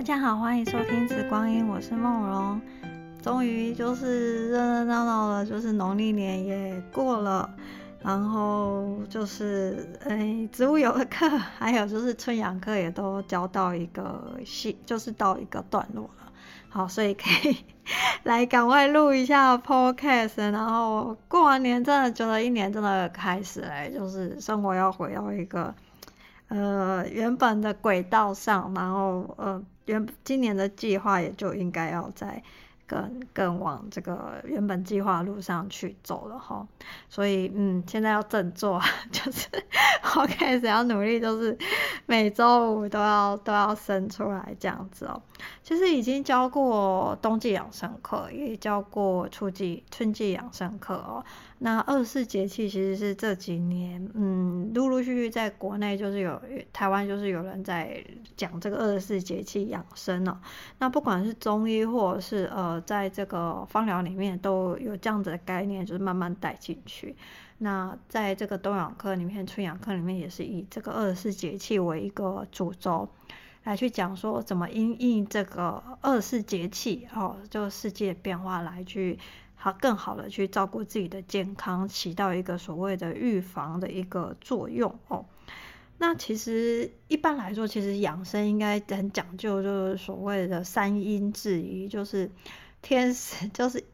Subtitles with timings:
[0.00, 2.58] 大家好，欢迎收听《紫光阴》，我是梦荣。
[3.20, 7.50] 终于就是热热闹闹了，就是农历年也过了，
[8.00, 16.32] 然后就是诶，植物油的课，还有就是春阳课也都教到一个系，就是到一个段落了。
[16.70, 17.58] 好，所以可以
[18.22, 25.74] 来赶快录一下 podcast，然后过完年真的觉得一年真的开始嘞，就是生活要回到一个
[26.48, 32.42] 呃原本的轨道上，然后呃原今年的计划也就应该要在。
[32.90, 36.66] 更更往这个原本计划路上去走了哈，
[37.08, 38.82] 所以嗯，现在要振作，
[39.12, 39.46] 就是
[40.18, 41.56] 我开始要努力，就是
[42.06, 45.22] 每周五都要都要生出来这样子哦。
[45.62, 51.24] 其实已经教过冬季养生课，也教过春季春季养生课哦。
[51.62, 56.42] 那二十四节气其实是这几年嗯，陆陆续续在国内就是有
[56.72, 58.04] 台湾就是有人在
[58.36, 60.38] 讲这个二十四节气养生哦。
[60.78, 62.80] 那不管是中医或者是呃。
[62.90, 67.14] 在这个方疗里面都有这样子的概念，就是慢慢带进去。
[67.58, 73.08] 那在这个冬养课里面、春养课里面，也是以这个二十四节气为一个主轴
[73.62, 79.16] 来去讲说，怎么因应这个二十四节气哦，就世界变化来去
[79.60, 85.26] 好更好的去照顾自己的健康，起到一个所谓的预防的一个作用哦。
[85.98, 92.30] 那其实一般来说，其实养生应该很讲究，就是所谓的三阴制宜，就是。
[92.82, 93.84] 天时 就是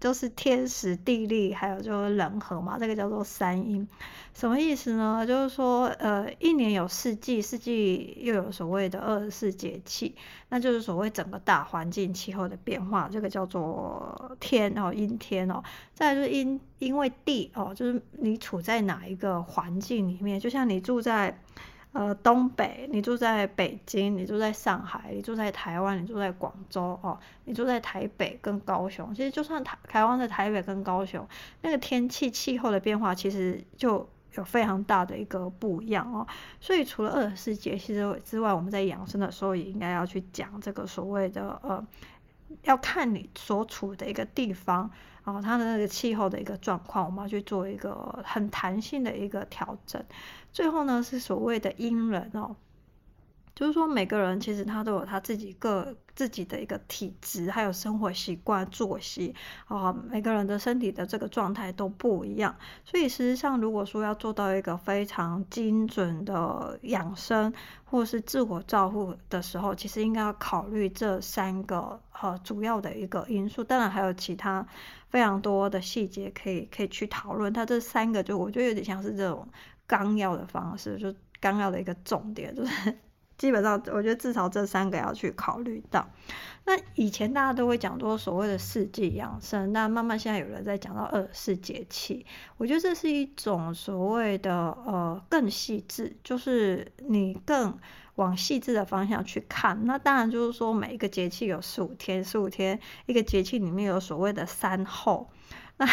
[0.00, 3.88] 就是天时地利，还有就是人和嘛，这个叫做三阴。
[4.34, 5.26] 什么意思呢？
[5.26, 10.14] 就是说，呃，一年有四季，四季又有所谓的二十四节气，
[10.48, 15.62] 那就是所谓整个大环境气候的变化，这个叫做天哦，阴天哦。
[15.94, 21.40] 再就是因因为地哦，就是你处在哪一个环境里面，就像你住在。
[21.92, 29.12] 呃，东北，你住在北京，你住在上海，你住在台湾，你住在广州哦，你住在台北跟高雄。
[29.14, 31.26] 其实就算台台湾的台北跟高雄，
[31.62, 36.26] 那个天气气候的变化，其实就有非常大的一个不一样哦。
[36.60, 41.84] 所以除了二十四节气之外，我们在养生的时候也应该要去讲这个所谓的呃，
[42.62, 44.90] 要看你所处的一个地方。
[45.24, 50.02] 然后，它的那个气候的一个状况，我们要去做一个很弹性的一个调整。
[50.52, 52.56] 最后呢，是所谓的阴人哦，
[53.58, 59.34] 就是说每个人其实他都有他自己个自己的一个体质，还有生活习惯、作息
[59.66, 62.54] 啊，每个人的身体的这个状态都不一样。
[62.84, 67.52] 所以实际上，如果说要做到一个非常精准的养生，
[67.84, 73.64] 或是自我照顾的时候，其实应该要考虑这三个呃主要的一个因素。
[73.64, 74.64] 当然还有其他。
[75.10, 79.48] 非常多的细节可以可以去讨论，它这三个就我觉得有点像是这种
[79.86, 82.94] 纲要的方式，就纲要的一个重点，就是
[83.38, 86.06] 基本上我觉得至少这三个要去考虑到。
[86.66, 92.26] 那以前大家都会讲说所谓的四季养生，那慢慢现在有人在讲到二十四节气，
[92.58, 97.78] 我觉得这是一种所谓的呃更细致，就是你更。
[98.18, 105.30] 往细致的方向去看，那当然就是说每一个节气有十五天，十五天一个节气里面有所谓的三候。
[105.78, 105.88] 那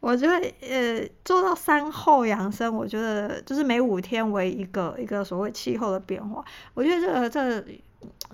[0.00, 7.64] 我觉得呃做到三候养生，我觉得就是每五天为一个一个所谓气候的变化，我觉得这个这个。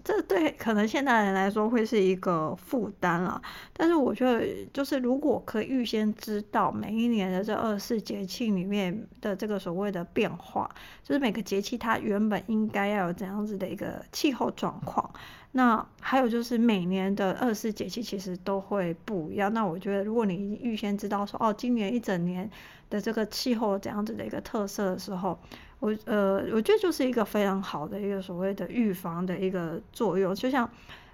[0.04, 3.40] 这对可能现代人来说会是一个负担了，
[3.72, 10.70] 但是我觉得就是如果可以预先知道每一年的这二十四节气里面的这个所谓的变化，
[11.02, 15.10] 就是每个节气它原本应该要有怎样子的一个气候状况，
[15.52, 19.52] 那还有就是每年的二十四节气其实都会不一样。
[19.52, 22.48] 那我觉得如果你预先知道说哦，今年一整年
[22.88, 25.36] 的这个气候怎样子的一个特色的时候，
[25.78, 30.68] 我呃，我觉得就是一个非常好的一个所谓的预防的一个作用，就像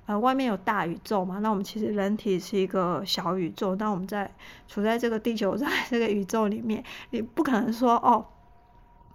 [0.06, 4.32] 呃外面有大宇宙嘛，那我们其实人体是一个小宇宙，那我们在
[4.68, 8.24] 处在这个地球在 这个宇宙里面，你不可能说哦，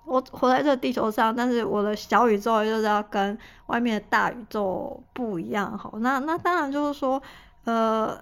[0.03, 7.21] 我活在这个地球上，但是我的小宇宙就是要跟外面的大宇宙不一样，好，那那当然就是说，
[7.63, 8.21] 呃，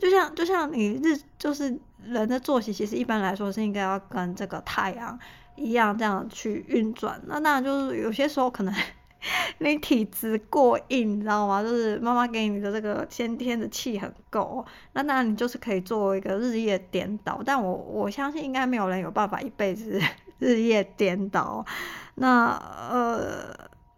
[0.00, 5.16] 就像就像你日就是人的作息，其实一般来说是应该要跟这个太阳。
[5.58, 8.74] 一样这样去运转，那当然就是有些时候可能
[9.58, 11.60] 你体质过硬，你知道吗？
[11.62, 17.42] 就是妈妈给你的这个先天的气很够，那当然你就是可以做一个日夜颠倒。
[17.44, 20.00] 但我我相信应该没有人有办法一辈子
[20.38, 21.66] 日夜颠倒。
[22.14, 22.50] 那
[22.90, 23.52] 呃，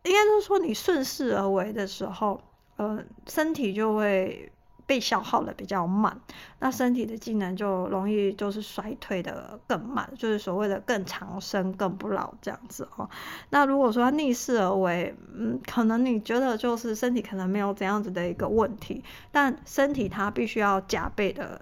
[0.05, 2.41] 应该就是说你顺势而为的时候，
[2.77, 4.51] 呃，身体就会
[4.91, 6.21] 被消耗的比较慢，
[6.59, 13.09] 那身体的机能就容易就是衰退的更慢，就是所谓的更长生更不老这样子哦。
[13.51, 21.61] 那如果说逆势而为，嗯，可能你觉得就是身体可能没有这样子的一个问题，但身体它必须要加倍的。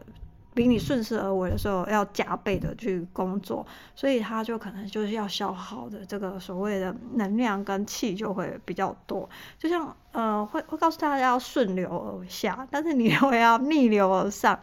[0.58, 3.64] 比你顺势而为的时候要加倍的去工作，
[3.94, 14.58] 所以他就可能就是要消耗的这个所谓的能量跟气就会比较多，就像呃会会告诉大家要顺流而下，但是你会要逆流而上，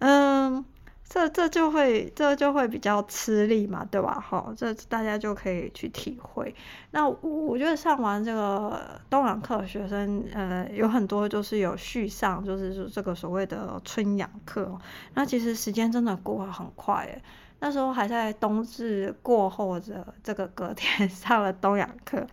[0.00, 0.62] 嗯。
[1.12, 4.20] 这这就会这就会比较吃力嘛，对吧？
[4.20, 6.54] 好，这大家就可以去体会。
[6.92, 8.80] 那我我觉得上完这个
[9.10, 14.78] 东洋课学生，呃，有很多就是有续上，就是说这个所谓的春阳课。
[15.14, 17.20] 那其实时间真的过得很快诶，
[17.58, 22.24] 那时候还在冬至过后的这个隔天 上了东洋课。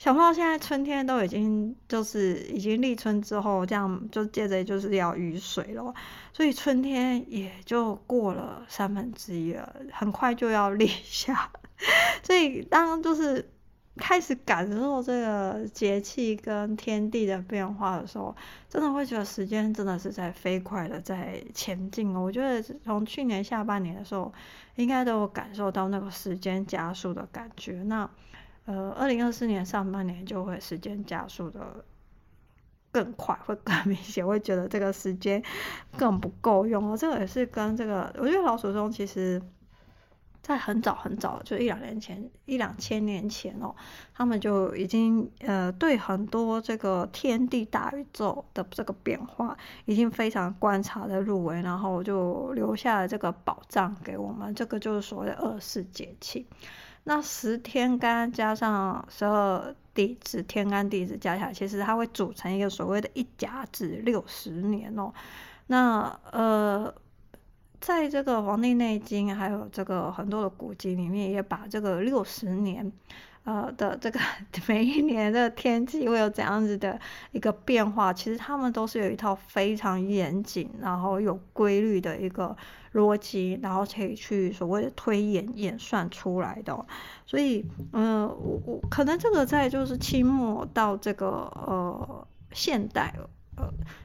[0.00, 5.94] 想不到现在春天都已经就是已经立春之后，这样就接着就是要雨水了，
[6.32, 11.50] 所以春天也就过了三分之一了，很快就要立夏。
[12.24, 13.46] 所以当就是
[13.96, 18.34] 开始感受这个节气跟天地的变化的时候，
[18.70, 22.14] 真的会觉得时间真的是在飞快的在前进。
[22.14, 24.32] 我觉得从去年下半年的时候，
[24.76, 27.82] 应该都有感受到那个时间加速的感觉。
[27.82, 28.08] 那。
[28.66, 31.84] 呃，二零二四年上半年就会时间加速的
[32.92, 35.42] 更快，会更明显， 会觉得这个时间
[35.96, 36.96] 更不够用。
[36.96, 39.42] 这个也是跟这个，我觉得老祖宗其实，
[40.42, 43.74] 在很早很早，就一两年前，一两千年前哦，
[44.14, 54.54] 他们就已经呃对很多这个天地大宇宙的这个变化，已经非常观察的入微，然后就留下了这个宝藏给我们。
[54.54, 56.46] 这个就是所谓的二十四节气。
[57.04, 65.12] 那十天干加上十二地支，天干地支加起来，其实它会组成一个所谓的一甲子六十年哦。
[65.66, 66.92] 那呃，
[67.80, 72.92] 在这个《黄帝内经》还有这个很多的古籍里面，也把这个六十年。
[73.44, 74.20] 呃的这个
[74.68, 76.98] 每一年的天气会有怎样子的
[77.32, 78.12] 一个变化？
[78.12, 82.56] 其实他们都是有一套非常严谨，然后有规律的一个
[82.92, 86.86] 逻辑，然后可以去所谓的推演演算出来的。
[87.26, 93.14] 所以，嗯、我我可能这个在就是清末到这个呃现代。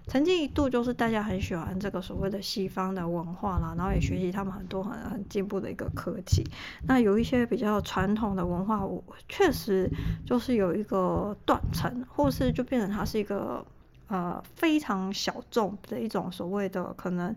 [0.07, 6.43] 曾经一度就是大家很喜欢这个所谓的西方的文化啦，然后也学习他们很多很很进步的一个科技。
[6.87, 9.89] 那有一些比较传统的文化，我确实
[10.25, 13.65] 就是有一个断层，或是就变成它是一个
[14.07, 17.35] 呃非常小众的一种所谓的可能。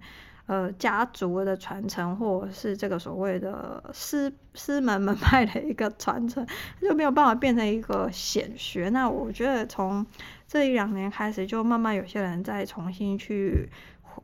[0.49, 6.47] 呃，家族的传承，或者是这个所谓的师师门门派的一个传承，
[6.81, 8.89] 就没有办法变成一个显学。
[8.89, 10.07] 那我觉得从
[10.47, 13.69] 这一两年开始，就慢慢有些人在重新去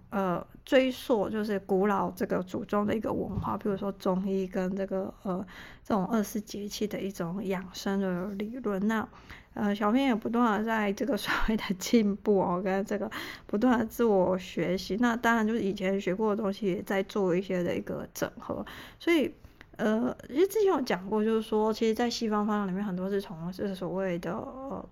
[0.08, 5.46] 呃追溯，就是古老这个祖宗的一个文化，比如说中医跟这个呃
[5.86, 8.88] 这种二十节气的一种养生的理论。
[8.88, 9.06] 那
[9.54, 13.10] 呃，小编也不断的在这个 所谓的进步哦，跟这个
[13.46, 14.96] 不断的自我学习。
[15.00, 18.66] 那当然就是以前学过的东西，也在做一些的一个整合。
[18.98, 19.32] 所以，
[19.76, 24.88] 呃，其实之前有讲过，就是说，其实，在西方方向里面，很多是从这个所谓的呃，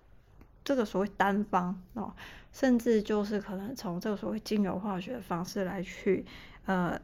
[0.64, 2.12] 这个所谓单方哦，
[2.52, 6.24] 甚至就是可能从这个所谓精油化学的方式来去
[6.66, 7.00] 呃。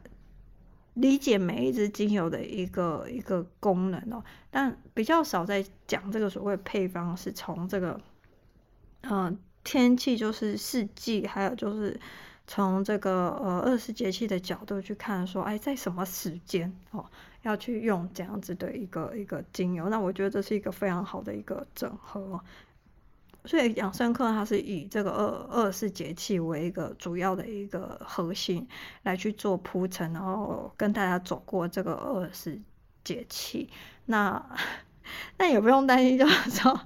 [0.99, 7.99] 理解每一支精油的一个一个功能哦，但比较少在讲这个所谓配方，是从这个
[9.01, 11.97] 嗯、天气，就是四季，还有就是
[12.47, 17.05] 从这个呃二十四节气的角度去看，说哎，在什么时间哦
[17.43, 22.43] 要去用这样子的一个一个精油，那我觉得这是一个非常好的一个整合。
[23.45, 28.67] 所以养生课它是以这个二二十四节气为一个主要的一个核心
[29.03, 32.59] 来去做铺陈，然后跟大家走过这个二十四
[33.03, 33.69] 节气。
[34.05, 34.43] 那
[35.37, 36.79] 那也不用担心，就是说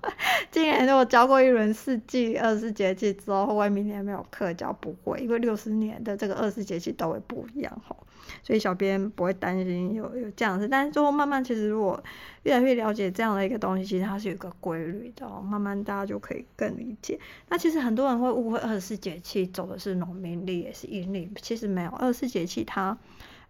[0.49, 4.71] 今年如果教过一轮四季二十四节气之后，会不会明年没有课教？
[4.73, 7.95] 不会，因为六十年的这个二十四节气都会不一样哈。
[8.41, 12.01] 所以小编不会担心有有这样子，但是最后慢慢其实如果
[12.43, 17.19] 越来越了解这样的一个东西，其实它是有一个规律的，慢慢大家就可以更理解。
[17.49, 22.97] 那其实很多人会误会二十四节气走的是农民历也是阴历，其实没有，二十四节气它。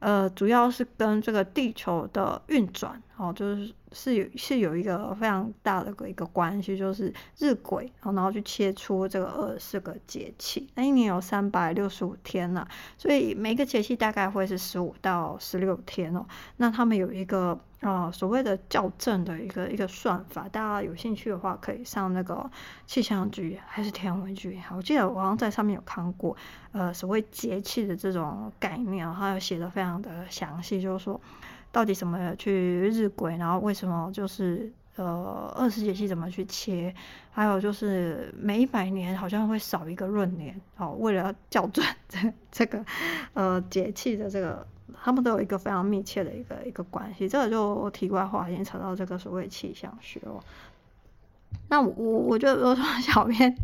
[0.03, 10.67] 呃，主要是跟这个地球的运转，哦，就是是有是有一个非常大的一个关系，就是日晷，然后去切出这个二十四个节气。
[10.75, 12.67] 那一年有三百六十五天呢，
[12.97, 16.25] 所以每个节气大概会是十五到十六天哦。
[16.57, 22.49] 那他们有一个呃所谓的校正的一个一个算法，大家有兴趣的话可以上那个
[22.87, 26.35] 气象局还是天文局，我记得我好像在上面有看过，
[26.71, 31.21] 呃所谓节气的这种概念，它有写的非常的详细，就是说
[31.71, 32.51] 到底什么去
[32.89, 34.71] 日晷，然后为什么就是。
[34.95, 36.93] 呃，二十节气怎么去切？
[37.31, 42.19] 还有就是每一百年好像会少一个闰年哦，为了校准 这
[42.51, 42.85] 这个
[43.33, 44.67] 呃节气的这个，
[45.01, 47.29] 他们都有一个非常密切的一个一个关系。
[47.29, 50.43] 这个就题外话，已经扯到这个所谓气象学哦。
[51.69, 53.55] 那我我就说小编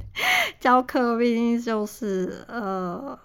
[0.59, 3.19] 教课，毕竟就是呃，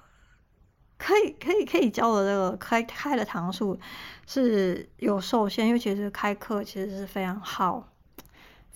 [0.98, 3.78] 可以可以可以教的这个开开的堂数
[4.26, 7.88] 是有受限，因为其实开课其实是非常耗。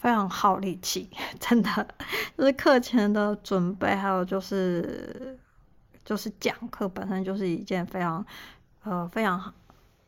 [0.00, 1.88] 非常耗力气， 真的，
[2.36, 5.36] 就是课前的准备，还有就是
[6.04, 8.24] 就是讲课本身就是一件非常
[8.88, 9.52] 呃非常好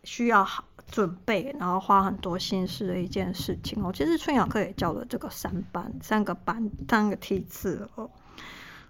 [0.04, 3.92] 需要好准备，然后花很多心思的一件事情哦。
[3.92, 8.10] 其实春阳课也教了这个三班三个班三个梯次哦。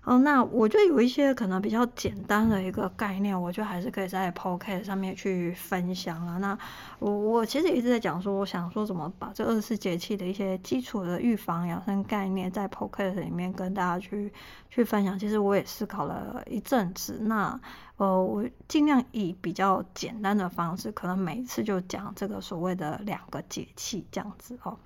[0.02, 6.38] 哦，那我觉得有一些可能比较简单的一个概念，我就还是可以在 p o c a s t 上面去分享啊。
[6.38, 6.58] 那
[6.98, 14.32] 我我其实一直在讲说，我想说怎么把这二十四节气的一些基础的预防养生概念，在 p o c a s t 里面跟大家去
[14.70, 15.18] 去分享。
[15.18, 17.60] 其实我也思考了一阵子，那
[17.98, 24.78] 呃，我尽量以比较简单的方式，可能每一次就讲这个所谓的两个节气这样子哦。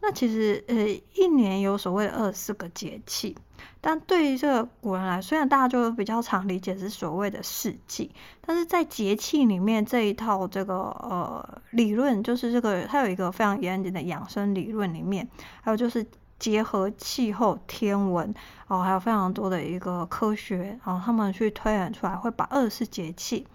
[0.00, 0.74] 那其实，呃，
[1.14, 3.36] 一年有所谓的二十四个节气，
[3.80, 15.28] 但对于这个古人来，虽然大家就比较常理解是所谓的四季，但是在节气里面这一套这个呃理论，就是这个它有一个非常严谨的养生理论里面，
[15.60, 16.06] 还有就是
[16.38, 18.34] 结合气候、天文
[18.66, 23.46] 哦，还有非常多的一个科学，然后他们去推演出来，会把二十四节气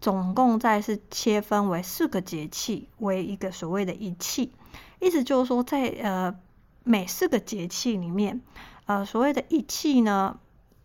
[0.00, 4.52] 总共再是切分为四个节气为一个所谓的一气。
[4.98, 6.34] 意思就是说，在呃
[6.84, 8.40] 每四个节气里面，
[8.90, 10.36] 呃所谓的一气呢，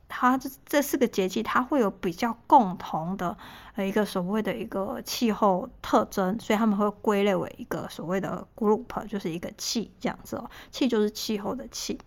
[0.08, 3.36] 它这这四个节气它会有比较共同的
[3.74, 10.48] 呃一个所谓的一个气候特征，所以他们会归类为一个所谓的 group，就是一个气这样子哦。
[10.70, 12.00] 气就是气候的气，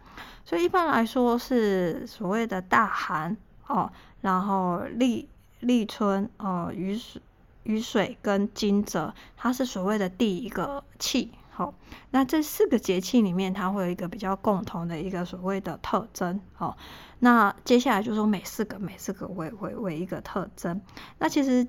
[0.44, 3.36] 所以一般来说是所谓的大寒
[3.66, 3.90] 哦，
[4.20, 5.28] 然后立
[5.58, 7.20] 立春哦，雨水
[7.64, 11.32] 雨水跟惊蛰，它是所谓的第一个气。
[11.58, 11.74] 好，
[12.12, 16.40] 那这四个节气里面，它会有一个比较共同的一个所谓的特征。
[16.52, 16.76] 好，
[17.18, 20.80] 那接下来就说每四个每四个为为为一个特征。
[21.18, 21.66] 那其实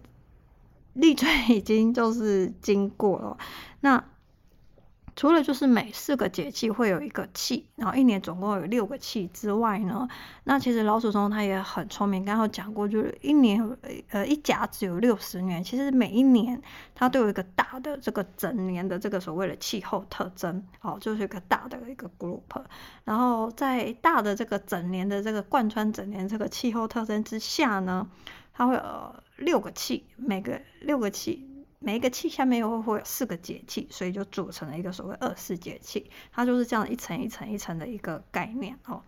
[0.94, 3.36] 立春已经就是经过了，
[3.80, 4.04] 那。
[5.20, 10.08] 除了就是每四个节气会有一个气，然后一年总共有六个气之外呢，
[10.46, 13.78] 那其实老祖宗他也很聪明，刚刚讲过，就是一年
[14.12, 16.62] 呃一甲子有六十年，其实每一年
[16.96, 22.64] 它都有一个大的这个整年的这个所谓的气候特征，哦，就是一个大的一个 group，
[23.04, 28.10] 然后在大的这个整年的这个贯穿整年这个气候特征之下呢，
[28.54, 31.49] 它会有六个气，每个六个气。
[31.82, 39.02] 每一个气下面又会会有四个节气，所以就组成了一个所谓二四节气，它就是这样一层一层一层的一个概念哦。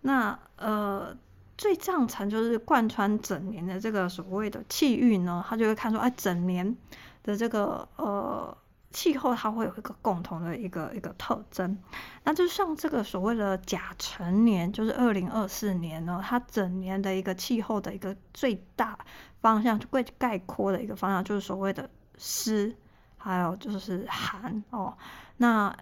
[0.00, 1.14] 那呃
[1.58, 6.74] 最上层就是贯穿整年的这个所谓的气运呢，它就会看出哎整年
[7.22, 8.56] 的这个呃
[8.92, 11.76] 气候它会有一个共同的一个一个特征。
[12.24, 18.98] 那就像这个所谓的甲辰年，就是二零二四年呢，它整年的一个气候的一个最大
[19.42, 21.90] 方向，最概括的一个方向就是所谓的。
[22.16, 22.74] 湿，
[23.16, 24.96] 还有就是寒哦。
[25.36, 25.76] 那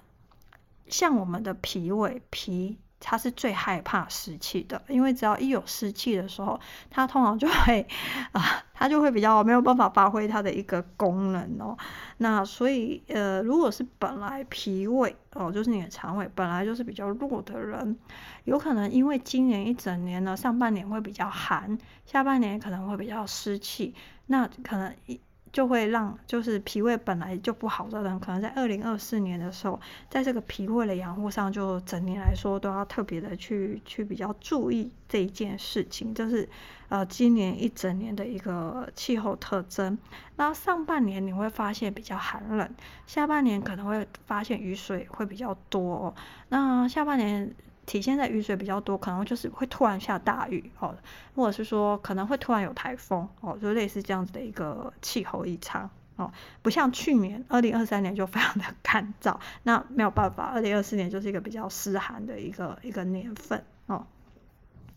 [0.89, 6.59] 像我们的脾胃，脾它是最害怕湿气的，因为只要一有湿气的时候，
[6.91, 7.87] 它通常就会
[8.33, 11.77] 啊，它就会比较没有办法发挥它的一个功能哦。
[12.19, 17.99] 那所以呃，如果是本来脾胃哦，就是你的肠胃本来就是比较弱的人，
[18.45, 23.95] 有可能因为今年一整年呢，上半年会比较寒，下半年可能会比较湿气，
[24.27, 25.21] 那可能一。
[25.55, 29.81] 就会让就是脾胃本来就不好的人，可能在二零二四年的时候，
[30.11, 36.13] 在这个脾胃的养护上，就整年来说都要特别的去去比较注意这一件事情。
[36.13, 36.49] 就是
[36.89, 39.97] 呃今年一整年的一个气候特征。
[40.35, 42.69] 那上半年你会发现比较寒冷，
[43.07, 46.13] 下半年可能会发现雨水会比较多。
[46.49, 47.55] 那下半年。
[47.87, 50.95] 体现在雨水比较多，可能就是会突然下大雨哦，
[51.35, 56.31] 或者是说可能会突然有台风哦，就类似这样子的一个气候异常哦，
[56.63, 64.07] 不像去年二零二三年就非常的 干燥，那没有办法，二零二四年就是一个比较湿寒的一个一个年份哦。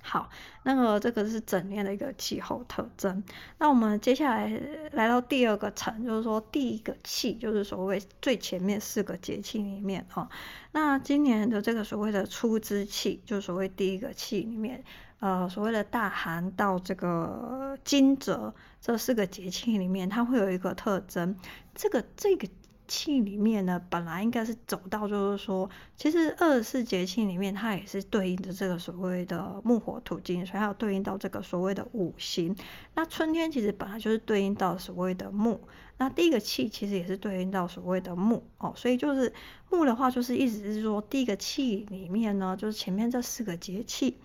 [0.10, 0.30] 好，
[0.64, 3.22] 那个这个是整年的一个气候特征。
[3.58, 4.50] 那我们接下来
[4.94, 10.30] 来到第二个层，就是说第一个气，就是所谓最前面四个节气里面哦。
[10.72, 14.82] 那今年的这个所谓的初之气，就是所谓第一个气里面，
[15.20, 21.36] 呃，所谓的大寒到这个惊蛰这四个节气里面，它会有一个特征，
[21.76, 22.48] 这个这个。
[22.88, 32.56] 气里面呢，本来应该是走到，就是说，其实二十四节气里面，它也是对应的这个所谓的木火土金，所以它有对应到这个所谓的五行。
[32.96, 35.60] 那春天其实本来就是对应到所谓的木，
[35.98, 39.34] 那第一个气其实也是对应到所谓的木哦，所以就是
[39.70, 44.18] 木的话，就是意思是说，第一个气里面呢，就是前面这四个节气。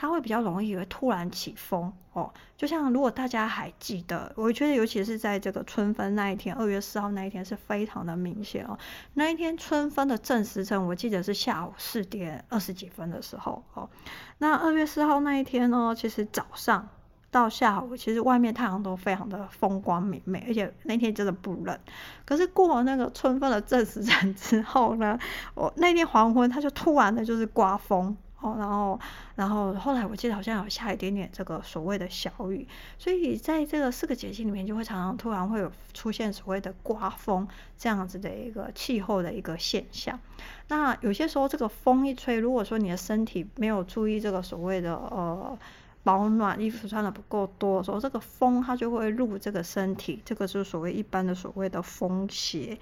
[0.00, 8.78] 它会比较容易会突然起风哦，就像如果大家还记得，我觉得尤其是在这个春分那一天，二月四号那一天是非常的明显哦。
[9.14, 13.90] 那一天春分的正时辰，我记得是下午四点二十几分的时候哦。
[14.38, 16.88] 那二月四号那一天呢，其实早上
[17.32, 21.76] 到下午，其实外面太阳都非常的风光明媚，而且那天真的不冷。
[22.24, 25.18] 可是过了那个春分的正时辰之后呢，
[25.56, 28.16] 我那天黄昏，它就突然的就是刮风。
[28.40, 29.00] 哦，然后，
[29.34, 32.66] 然后后来我记得好像有下一点点这个所谓的小雨，
[32.98, 40.18] 所以在这个四个节气里面，就会常常突然会有出现所谓的刮风这样子的一个气候的一个现象。
[40.68, 45.58] 那有些时候这个风一吹，如果说你的身体没有注意这个所谓的呃。
[46.08, 52.78] 保暖，衣服穿的不够多的时候，这个风它就会入这个身体，这个就是所谓一般的所谓的风邪。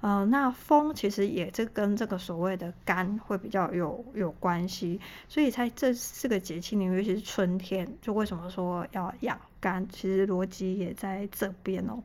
[0.00, 12.00] 呃，那风其实也是跟这个所谓的肝会比较有有关系，所以在这四个节气里面，尤其是春天，就为什么说要养肝，其实逻辑也在这边哦。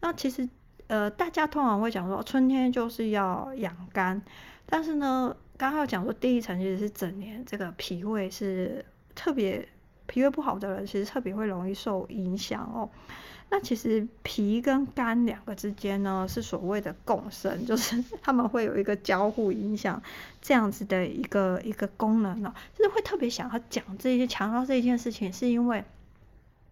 [0.00, 0.48] 那其实
[0.86, 4.22] 呃，大家通常会讲说春天就是要养肝，
[4.66, 8.84] 但是呢，刚刚讲说第一层其实是整年这个脾胃是
[9.16, 9.68] 特别。
[10.12, 12.86] 脾胃不好的人，其实特别会容易受影响哦。
[13.48, 20.02] 那其实脾跟肝两个之间呢，是所谓的共生， 就是他们会有一个交互影响
[20.42, 22.52] 这样子的一个一个功能哦。
[22.76, 25.82] 就是会特别想要讲这些，强调这一件事情，是因为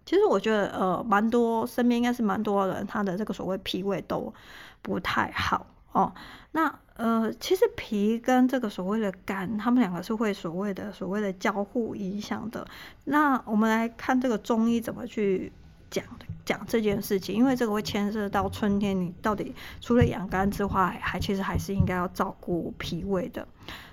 [0.05, 4.35] 其实我觉得呃，蛮多身边应该是蛮多人，他的这个所谓脾胃都
[4.83, 5.67] 不太好。
[5.93, 6.13] 哦，
[6.53, 12.67] 那呃，其实脾跟这个所谓的肝，他们两个是会所谓的所谓的交互影响的。
[13.05, 15.51] 那我们来看这个中医怎么去
[15.91, 16.05] 讲
[16.45, 23.49] 讲这件事情，因为这个会牵涉到春天，你到底除了养肝之外，还其实还是应该要照顾脾胃的。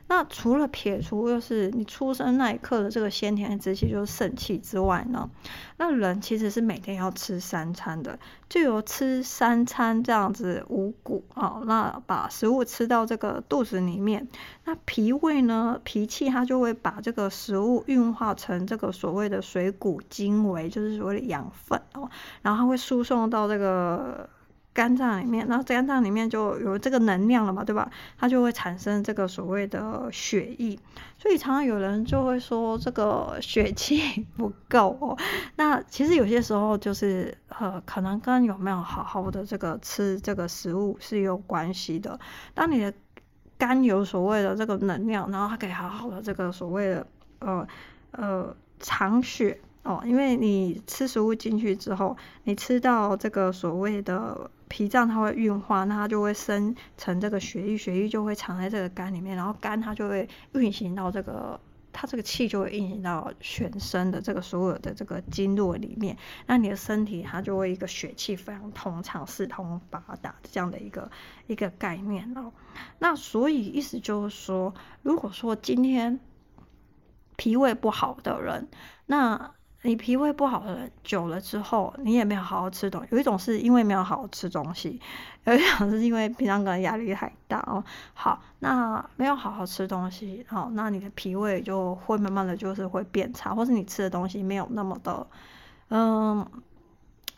[0.08, 5.30] 那除了撇除就是你出生那一刻的这个先天之气就是肾气之外呢，
[5.78, 8.18] 那人其实是每天要吃三餐的，
[8.48, 14.28] 就有吃三餐这样子五谷啊，那把食物吃到这个肚子里面，
[14.64, 22.10] 那脾胃呢，脾气它就会把这个食物运化成这个所谓的水谷精微，就是所谓的养分哦，
[22.42, 24.30] 然后它会输送到这个。
[24.78, 27.90] 肝脏里面，然后肝脏里面就有这个能量了嘛，对吧？
[28.16, 30.78] 它就会产生这个所谓的血液，
[31.18, 35.18] 所以常常有人就会说这个血气 不够哦。
[35.56, 42.20] 那其实有些时候就是呃，可能跟有没有好好的这个吃这个食物是有关系的。
[42.54, 42.94] 当你的
[43.58, 47.08] 肝有所谓的这个能量，然后它可以好好的这个所谓的
[47.40, 47.68] 呃
[48.12, 54.52] 呃藏血哦，因为你吃食物进去之后，你吃到这个所谓的。
[54.70, 61.60] 脾脏它会运化，那它就会生成这个血液，血液就会藏在这个肝里面，然后肝它就会运行到这个，
[61.94, 71.10] 它这个气就会运行到全身的这个所有的这个经络里面，那你的身体它就会一个血气非常通畅、四通八达这样的一个
[71.48, 72.52] 一个概念哦。
[73.00, 76.20] 那所以意思就是说，如果说今天
[77.36, 78.68] 脾胃不好的人，
[79.06, 79.54] 那
[79.84, 83.08] 你脾胃不好的人，久了之后，你也没有好好吃东西。
[83.12, 85.00] 有一种是因为没有好好吃东西，
[85.46, 87.84] 有一种是因为平常可能压力太大哦。
[88.14, 95.28] 好，那没有好好吃东西，好，那你的脾胃就会慢慢的就是会变差，或是你吃的东西没有那么的，
[95.90, 96.46] 嗯，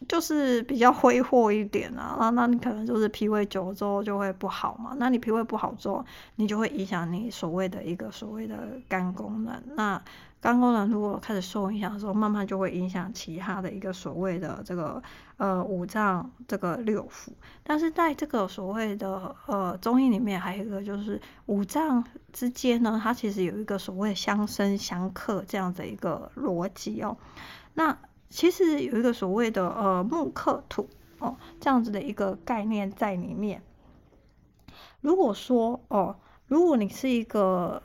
[0.08, 2.16] 就是比较挥霍一点啊。
[2.20, 4.96] 那那你可能就是脾胃久了之后就会不好嘛。
[4.98, 9.62] 那你脾胃不好之后，你就会影响你所谓的一个所谓的肝功能。
[9.76, 10.02] 那
[10.42, 15.04] 肝功能如果开始受影响的时候，慢慢就会影响其他的一个所谓的这个
[15.36, 17.32] 呃五脏这个六腑。
[17.62, 27.18] 但是在这个所谓的呃中医里面，还有一个就是五脏之间呢，它其实有一个所谓相生相克这样的一个逻辑哦。
[27.74, 27.98] 那
[28.30, 30.88] 其实有一个所谓的呃木克土
[31.20, 33.62] 哦这样子的一个概念在里面。
[35.02, 36.16] 如果说哦，
[36.48, 37.82] 如果你是一个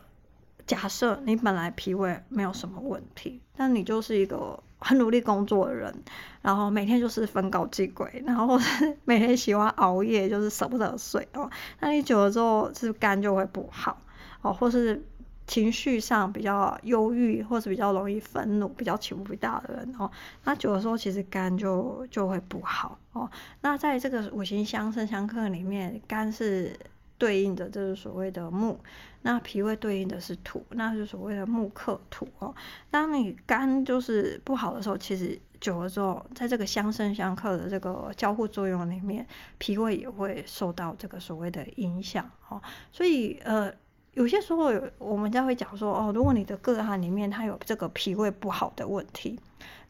[0.66, 6.02] 假设你本来脾胃没有什么问题，但你就是一个很努力工作的人，
[6.42, 8.59] 然后每天就是分高继贵，然后
[9.04, 11.50] 每天喜欢熬夜，就是舍不得睡哦。
[11.80, 13.98] 那你久了之后，是肝就会不好
[14.42, 15.04] 哦，或是
[15.46, 20.11] 情绪上比较忧郁，或是比较容易愤怒、比较起伏不大的人哦。
[20.44, 23.30] 那久的时候，其实肝就就会不好哦。
[23.61, 26.78] 那在这个五行相生相克里面，肝是。
[27.16, 28.78] 对应的就是所谓的木，
[29.22, 32.52] 那脾胃对应的是土，那就是所谓的木克土哦。
[32.90, 39.24] 当你肝就是不好的时候，其实久了之后，在这个相生相克的这个交互作用里面，
[39.59, 42.61] 脾胃也会受到这个所谓的影响哦。
[42.90, 43.72] 所以呃，
[44.14, 49.38] 有些时候我们家会讲说哦，如果你的个案里面他有这个脾胃不好的问题，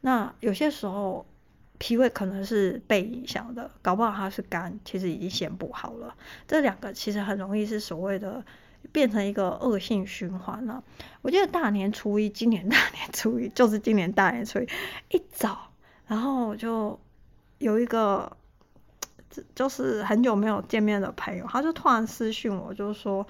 [0.00, 1.24] 那有些时候。
[1.76, 6.14] 脾胃可能是被影响的，搞不好它是肝，其实已经先不好了。
[6.46, 8.42] 这两个其实很容易是所谓的
[8.92, 10.82] 变成一个恶性循环了。
[11.20, 14.68] 我记得大年初一，今年大年初一就是今年大年初一
[15.10, 15.72] 一早，
[16.06, 16.98] 然后就
[17.58, 18.36] 有一个
[19.56, 23.26] 就是很久没有见面的朋友，他就突然私讯我，就是说。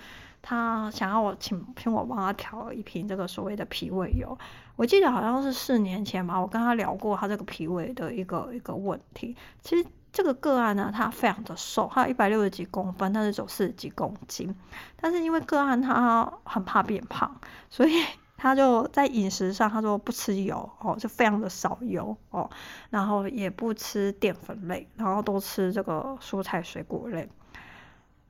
[0.47, 4.37] 他想要我请请我帮他调一瓶这个所谓的脾胃油，
[4.77, 9.35] 我记得好像是四年前吧，我跟他聊过他这个脾胃的一个一个问题。
[9.63, 14.55] 其实这个个案呢，他非常的瘦，他有一百六十几公分，但是走四十几公斤。
[15.01, 18.05] 但是因为个案他很怕变胖，所以
[18.37, 22.51] 他就在饮食上他说不吃油哦，就非常的少油哦，
[22.91, 27.27] 然后也不吃淀粉类，然后都吃这个蔬菜水果类，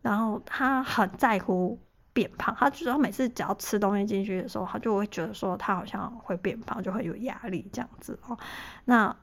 [0.00, 1.77] 然后他很在乎。
[2.14, 8.38] 变胖，他觉得他每次只要吃东西进去的时候，他就会觉得说他好像会变胖，就会有压力这样子哦。
[8.85, 9.14] 那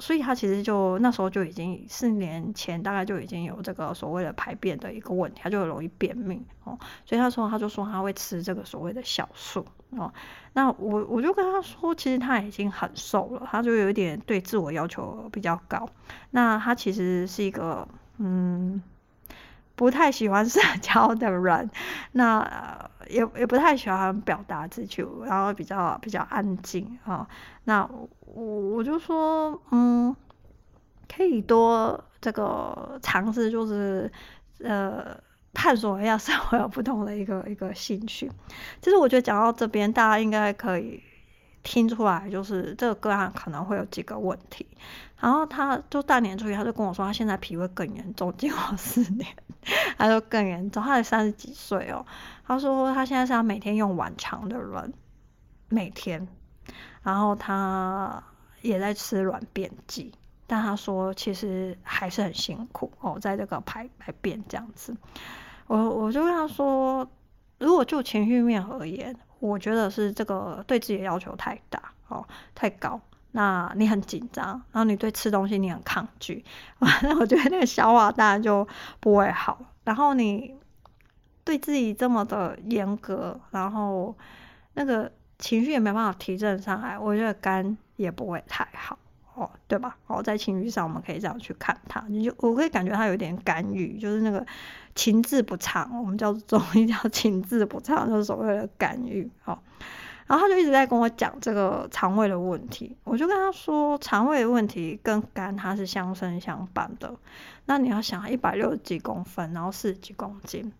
[0.00, 6.76] 所以他其实就那时候就已经四年前大概就已经有这个所谓的排便的一个问题，他就容易便秘哦。
[7.06, 10.12] 所以他说他就说他会吃这个所谓的酵素哦。
[10.54, 15.88] 那我我就跟他说，其实他已经很瘦了，他就有一点对自我要求比较高。
[16.32, 17.86] 那他其实是一个
[18.18, 18.82] 嗯。
[19.76, 21.70] 不太喜欢社交的人，
[22.12, 27.26] 那也也不太喜欢表达自己，然后比较比较安静啊。
[27.64, 27.88] 那
[28.20, 28.44] 我
[28.76, 30.14] 我就说，嗯，
[31.14, 34.10] 可以多这个尝试，就是
[34.62, 35.16] 呃
[35.52, 38.30] 探索一下生活有不同的一个一个兴趣。
[38.80, 41.02] 其实我觉得讲到这边，大家应该可以
[41.64, 44.64] 听出来，就是这个个案可能会有几个问题。
[45.18, 49.26] 然后他就大年初一，他就跟我说，他现在脾胃更严重，经过四年。
[49.96, 52.04] 他说更严重，他才三十几岁哦。
[52.46, 54.92] 他说他现在是要每天用晚肠的人，
[55.70, 56.28] 每天，
[57.02, 58.22] 然后他
[58.60, 60.12] 也在吃软便剂，
[60.46, 64.94] 但他说其实还是很辛苦哦，在这个排排便这样子。
[65.66, 67.08] 我我就跟他说，
[67.58, 69.16] 如果就情绪面而言，
[69.48, 73.00] 我觉得是这个对自己的要求太大哦，太高。
[73.32, 76.44] 那你很紧张，然后你对吃东西你很抗拒，
[77.02, 78.66] 那我觉得那个消化当然就
[79.00, 79.58] 不会好。
[79.82, 80.54] 然后你
[81.42, 84.16] 对自己这么的严格，然后
[84.74, 88.96] 那个情绪也没办法提振上来，我觉得肝也不会太好
[89.34, 89.96] 哦，对吧？
[90.06, 94.46] 哦，在情绪上我们可以这样去看它，你就我可以感觉它有点肝郁，就是那个
[94.94, 99.58] 情志不畅，我们叫 中医叫情志不畅，就是所谓的肝郁哦。
[100.26, 107.14] 然后他就一直在跟我讲这个肠胃的问题，我就跟他说，肠胃的问题跟肝它是相生相伴的。
[107.66, 110.72] 那你要想，一百六十几公分，然后四十几公斤，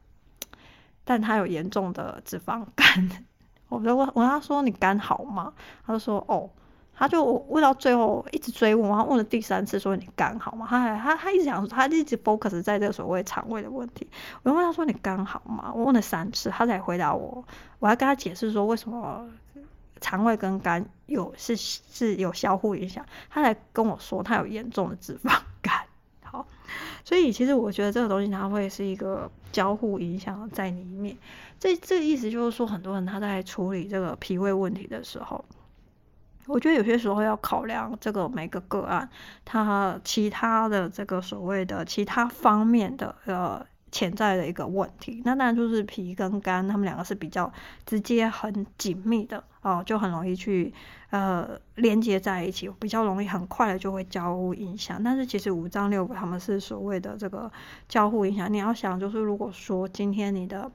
[1.05, 3.11] 但他有严重的脂肪肝。
[3.68, 5.53] 我就问，我他说，你肝好吗？
[5.87, 6.48] 他就说，哦。
[6.97, 10.65] 他就问到最后一直追问，然后问了第三次说，你肝好吗？
[10.71, 14.09] 他还他他一直想说，他一直 focus 在这个所谓肠胃的问题。
[14.43, 15.73] 我就问他说，你肝好吗？
[15.75, 17.45] 我问了三次，他才回答我。
[17.81, 19.29] 我还跟他解释说，为什么
[20.01, 23.05] 肠胃跟肝有是是有相互影响。
[23.29, 25.75] 他才跟我说他有严重的脂肪肝。
[26.23, 26.47] 好，
[27.05, 31.17] 所以其实我觉得这个东西它会是一个交互影响在里面。
[31.59, 35.45] 这这意思就是说，很多人他在处理这个脾胃问题的时候。
[36.47, 39.09] 我觉得有些时候要考量这个每个个案，
[39.45, 45.23] 它其他的这个所谓的其他方面的呃潜在的一个问题。
[45.25, 47.51] 那当然就是脾跟肝，他们两个是比较
[47.87, 50.73] 直接、很紧密的哦，就很容易去
[51.11, 55.03] 呃连接在一起，比较容易很快的就会交互影响。
[55.03, 57.51] 但是其实五脏六腑他们是所谓的这个
[57.89, 58.53] 交互影响。
[58.53, 60.71] 你要想，就是如果说今天你的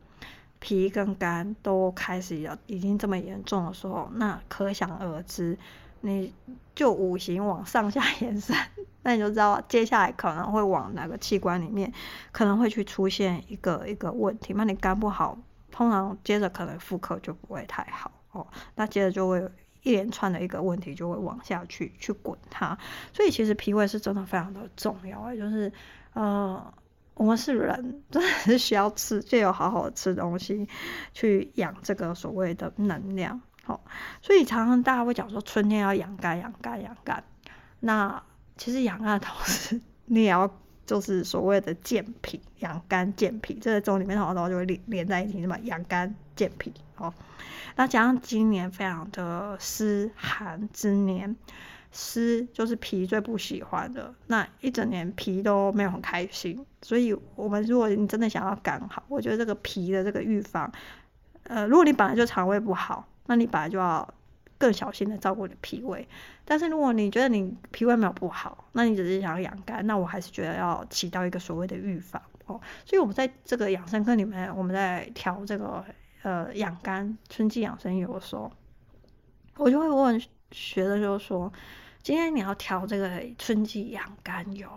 [0.60, 5.58] 脾跟肝都开始要已经这么严重的时候，那可想而知，
[6.02, 6.34] 你
[6.76, 8.56] 就五行往上下 延伸，
[9.04, 11.92] 那你就知道接下来可能会往哪个器官里面
[12.32, 14.54] 可能会去出现一个一个问题。
[14.54, 15.38] 那你肝不好，
[15.72, 18.46] 通常接着可能妇科就不会太好哦，
[18.76, 19.40] 那接着就会
[19.84, 22.78] 一连串的一个问题就会往下去去滚它，
[23.14, 25.72] 所以其实脾胃是真的非常的重要，就是
[26.14, 26.74] 呃。
[27.20, 30.70] 我们是人， 真的是需要吃，就有好好吃东西，
[31.14, 33.42] 去养这个所谓的能量。
[33.66, 33.84] 好，
[34.22, 37.22] 所以常常大家会讲说，春天要养肝、养肝、养肝。
[37.82, 38.24] 那
[38.56, 40.50] 其实养肝的同时，你也要
[40.86, 43.56] 就是所谓的健脾、养肝、健脾。
[43.56, 46.74] 这个中里面好多就会连连在一起，什么养肝、健脾。
[46.96, 47.14] 哦，
[47.76, 51.36] 那加上今年非常的湿寒之年。
[51.92, 60.72] 湿就是脾最不喜欢的，那一整年脾都没有很开心，所以我们如果你真的想要肝好，我觉得这个脾的这个预防，
[61.44, 64.08] 呃，如果你本来就肠胃不好，那你本来就要
[64.60, 66.08] 更小心的照顾你的脾胃。
[66.46, 72.62] 但是如果你觉得你脾胃没有不好，那你只是想要养肝，那我还是觉得要起到一个所谓的预防哦。
[72.86, 75.84] 所以我们在这个养生课里面，我们在调这个
[76.22, 78.52] 呃养肝春季养生油的时候，
[79.58, 80.22] 我就会问。
[80.52, 81.52] 学的就是说，
[82.02, 84.68] 今天你要调这个春季养肝油，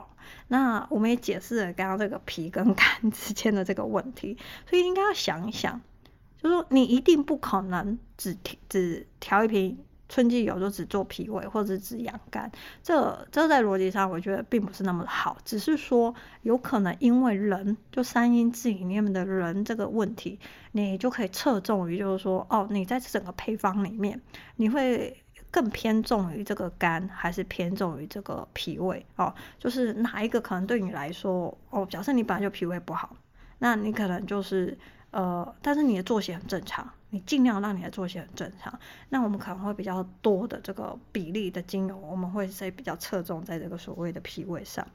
[0.48, 4.36] 那我们也解释了刚刚这个脾跟肝 之间的这个问题，
[4.68, 5.80] 所以应该要想一想，
[6.36, 8.36] 就是说你一定不可能只
[8.68, 20.38] 只调一瓶春季油就只做脾胃或者只养肝，这这在逻辑上我觉得并不是那么好，只是说有可能因为人就三阴治里面的人这个问题，
[20.72, 24.20] 你就可以侧重于就是说哦，你在整个配方里面
[24.56, 25.16] 你会。
[25.52, 29.32] 更偏重于这个肝，还是偏重于这个脾胃哦？
[29.58, 31.86] 就是哪一个可能对你来说哦？
[31.90, 33.14] 假设你本来就脾胃不好，
[33.58, 34.76] 那你可能就是
[35.10, 38.76] 呃，但是你的作息很正常，你尽量让你的作息很正常。
[39.10, 44.86] 那我们可能会比较多的这个比例的精油，我们会是比较侧重在这个所谓的脾胃上。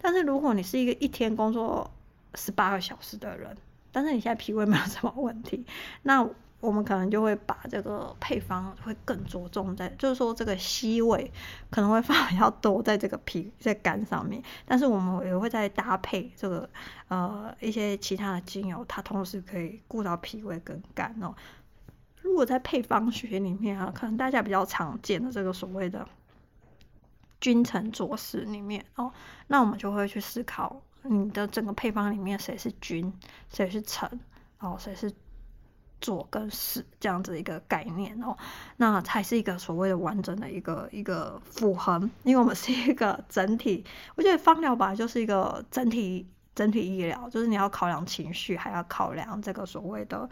[0.00, 1.90] 但是如果你是一个一天工作
[2.36, 3.56] 十八个小时的人，
[3.90, 5.66] 但是你现在脾胃没有什么问题，
[6.02, 6.24] 那。
[6.64, 11.30] 我们可能就会把这个配方会更着重在，就是说这个西味
[11.70, 16.68] 可能会 放比较多在这个脾在肝上面，但是我们也会再搭配这个
[17.08, 21.34] 呃一些其他的精油，它同时可以顾到脾胃跟肝哦。
[22.22, 26.08] 如果在配方学里面啊，可能大家比较常见的这个所谓的
[27.40, 29.12] 君臣佐使里面哦，
[29.48, 33.12] 那我们就会去思考你的整个配方里面谁是君，
[33.50, 34.08] 谁是臣
[34.60, 35.12] 哦，谁是。
[36.04, 38.36] 佐跟是这样子一个概念哦，
[38.76, 43.82] 那才是一个所谓的完整的一个一个符合，因为我们是一个整体。
[44.14, 50.28] 我觉得芳疗吧就是一个整体整体医疗，就是你要考量情绪，还要考量这个所谓的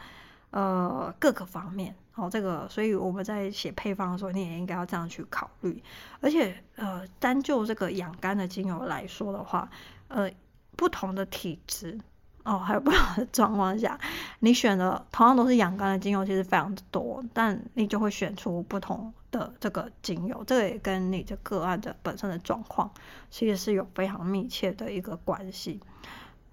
[0.50, 2.28] 呃各个方面哦。
[2.28, 5.82] 这个，所以我们在写配方的时候，你也应该要这样去考虑。
[6.20, 9.70] 而且呃，单就这个养肝的精油来说的话，
[10.08, 10.30] 呃，
[10.76, 11.98] 不同的体质。
[12.44, 13.98] 哦，还有不同的状况下，
[14.40, 22.90] 你选的同样都是养肝的精油，其实非常的多，但你就会选出不同的这个精油，这个也跟你的个案的本身的状况
[23.30, 25.80] 其实是有非常密切的一个关系。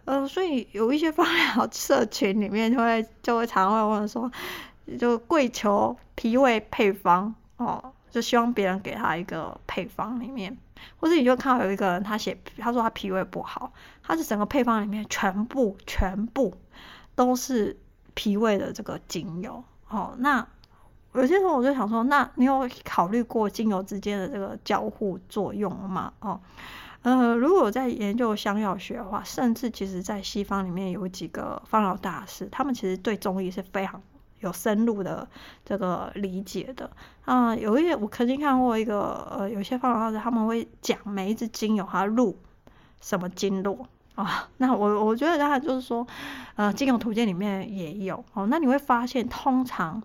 [0.05, 4.31] 呃，所以有一些芳疗 社群里面就会就会常会问说，
[4.99, 7.93] 就跪求脾胃配方哦。
[8.11, 10.57] 就希望别人给他一个配方里面，
[10.97, 13.71] 或者你就看到有一个人他写，他说他脾胃不好，
[14.03, 16.53] 他是整个配方里面全部全部
[17.15, 17.77] 都是
[18.13, 20.15] 脾胃的这个精油哦。
[20.19, 20.47] 那
[21.13, 26.13] 有些时候我就想说，那你有考虑过精油之间的这个交互作用吗？
[26.19, 26.39] 哦，
[27.01, 34.01] 呃，如果在研究香药学的话，甚至其实在西方里面有几个方疗大师，他们其实对中医是非常。
[34.39, 35.27] 有深入的
[35.65, 36.89] 这个理解的。
[37.25, 42.37] 啊，有一些我曾经看过一个呃，有些方法是他们会讲每一支精油它入
[43.01, 43.87] 什么经络。
[44.15, 46.05] 啊， 那我我觉得当然就是说，
[46.55, 48.23] 呃，精油图鉴里面也有。
[48.33, 50.03] 哦，那你会发现通常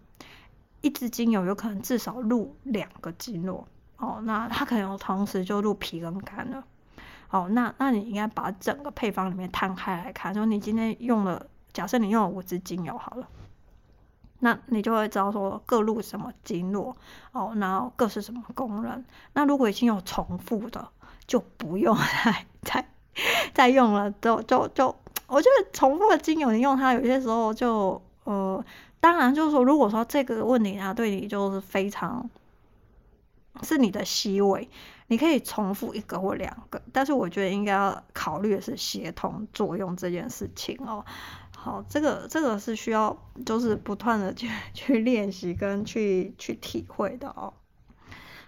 [0.82, 3.66] 一支精油有可能至少入两个经络。
[3.96, 6.62] 哦，那它可能同时就入脾跟肝了。
[7.30, 13.26] 哦，那那你应该把整个配方里面摊开来看，说你今天用了，假设你用了五支精油好了。
[14.44, 16.94] 那你就会知道说各路什么经络
[17.33, 19.02] 哦，然后各是什么功能。
[19.33, 20.87] 那如果已经有重复的，
[21.26, 22.87] 就不用 再再
[23.54, 24.11] 再用了。
[24.20, 24.94] 就就就，
[25.28, 28.62] 我觉得重复的精油你用它，有些时候就呃，
[29.00, 32.28] 当然就是说，如果说这个问题它对你就是非常
[33.62, 34.68] 是你的习为，
[35.07, 41.02] 你可以重复一个或两个，但是我觉得应该要考虑的是协同作用这件事情哦。
[41.64, 47.55] 好，这个这个是需要就是不断的去 去练习跟去去体会的哦。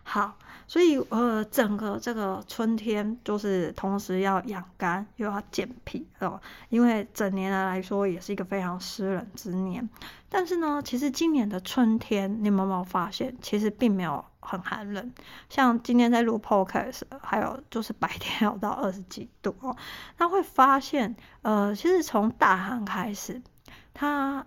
[0.03, 0.37] 好，
[0.69, 9.89] 所以呃，整个这个春天就是同时要养肝又要健脾哦，因为整年来来说也是一个非常湿冷之年。
[10.29, 15.13] 但是呢，其实今年的春天，你们有没有发现，其实并没有很寒冷？
[15.49, 19.77] 像今天在录 podcast，还有就是白天有到二十几度哦，
[20.19, 23.41] 那会发现呃，其实从大寒开始，
[23.95, 24.45] 它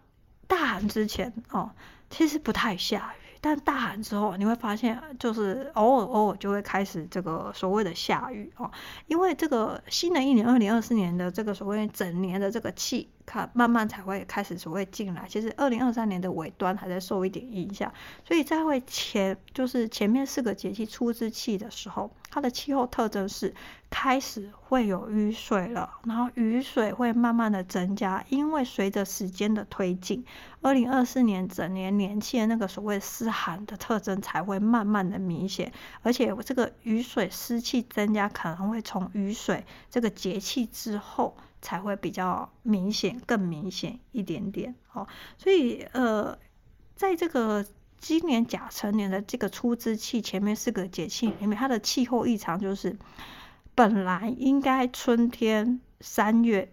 [0.48, 1.72] 大寒之前哦，
[2.10, 3.29] 其实不太下雨。
[3.42, 8.70] 但大寒之后，你会发现，就是偶尔偶尔就会开始这个所谓的下雨哦，
[9.08, 13.10] 因为这个新的一年二零二四年的这个所谓整年的这个气。
[13.26, 15.28] 看，慢慢才会开始所谓进来。
[15.30, 17.94] 其实二零二三年的尾端还在受一点影响，
[18.28, 23.54] 所以在会前就是前面四个节气出之气的时候，它的气候特征是
[23.90, 30.26] 开始会有雨水了，然后雨水会慢慢的增加，因为随着时间的推进，
[30.62, 41.36] 二零二四年整年年气的那个所谓湿寒的特征才会慢慢的明显，而且这个雨水湿气增加可能会从雨水这个节气之后。
[41.62, 45.06] 才会比较明显，更明显一点点哦。
[45.38, 46.40] 所以呃，
[46.96, 47.66] 在这个
[48.00, 52.98] 今年甲辰年的这个初之气前面四个节气里面，它的气候异常就是，
[53.76, 56.72] 本来应该春天三月，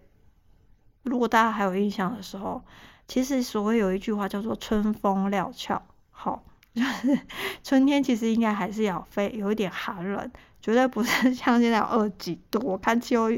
[1.03, 2.63] 如果大家还有印象的时候，
[3.07, 7.19] 其实所谓有一句话叫做“春风料峭”，好， 就是
[7.63, 13.29] 春天其实应该还是要非有一点寒冷，绝对不是像现在有二几度，我看气候。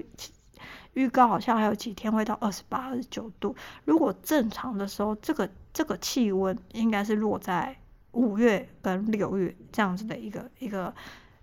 [0.93, 3.55] 预告好像还有几天会到二十八、二十九度。
[3.85, 7.75] 如果正常的时候，这个这个气温应该是落在
[8.11, 10.93] 五月跟六月这样子的一个一个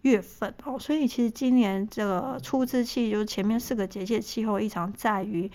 [0.02, 0.78] 月份哦。
[0.78, 5.50] 所以其实今年这个初之气，就是前面四个节气气候异常在于，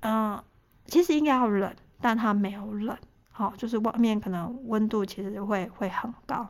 [0.00, 0.42] 嗯、
[0.86, 2.96] 其实应该要冷，但它没有冷，
[3.30, 6.48] 好、哦，就是外面可能温度其实会会很高。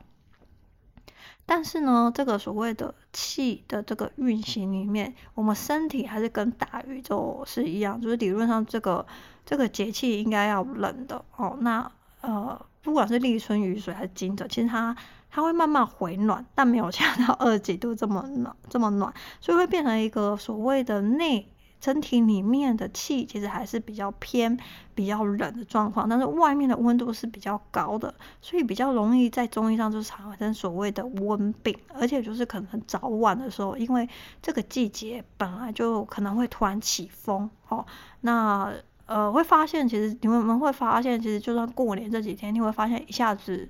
[1.45, 9.05] 但是呢，这个所谓的气的这个运行里面，我们身体还是跟大宇宙是一样，就是理论上这个
[9.45, 11.57] 这个节气应该要冷的哦。
[11.61, 14.95] 那呃，不管是立春雨水还是惊蛰，其实它
[15.29, 21.47] 它会慢慢回暖，但没有 降到二十几度这么暖这么暖，所以会变成一个所谓的内。
[21.81, 24.57] 身体里面的气其实还是比较偏
[24.93, 34.07] 比较冷的状况，但是外面的温度是比较高的，所以比较容易在中医上就产生所谓的温病，而且就是可能早晚的时候，因为
[34.41, 37.85] 这个季节本来就可能会突然起风哦，
[38.21, 38.71] 那
[39.07, 43.67] 呃会发现其实你们会发现其实就算过年这几天，你会发现一下子。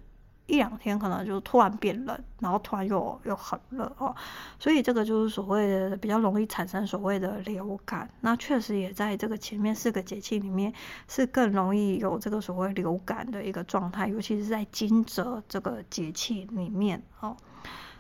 [0.52, 4.14] 一两天可能就突然变冷，然后突然又又很热哦，
[4.60, 8.10] 所以这个就是所谓的比较容易产生所谓的流感。
[8.20, 10.74] 那确实也在这个前面四个节气里面
[11.08, 17.38] 是更容易有这个所谓流感的一个状态，尤其是在惊蛰这个节气里面哦。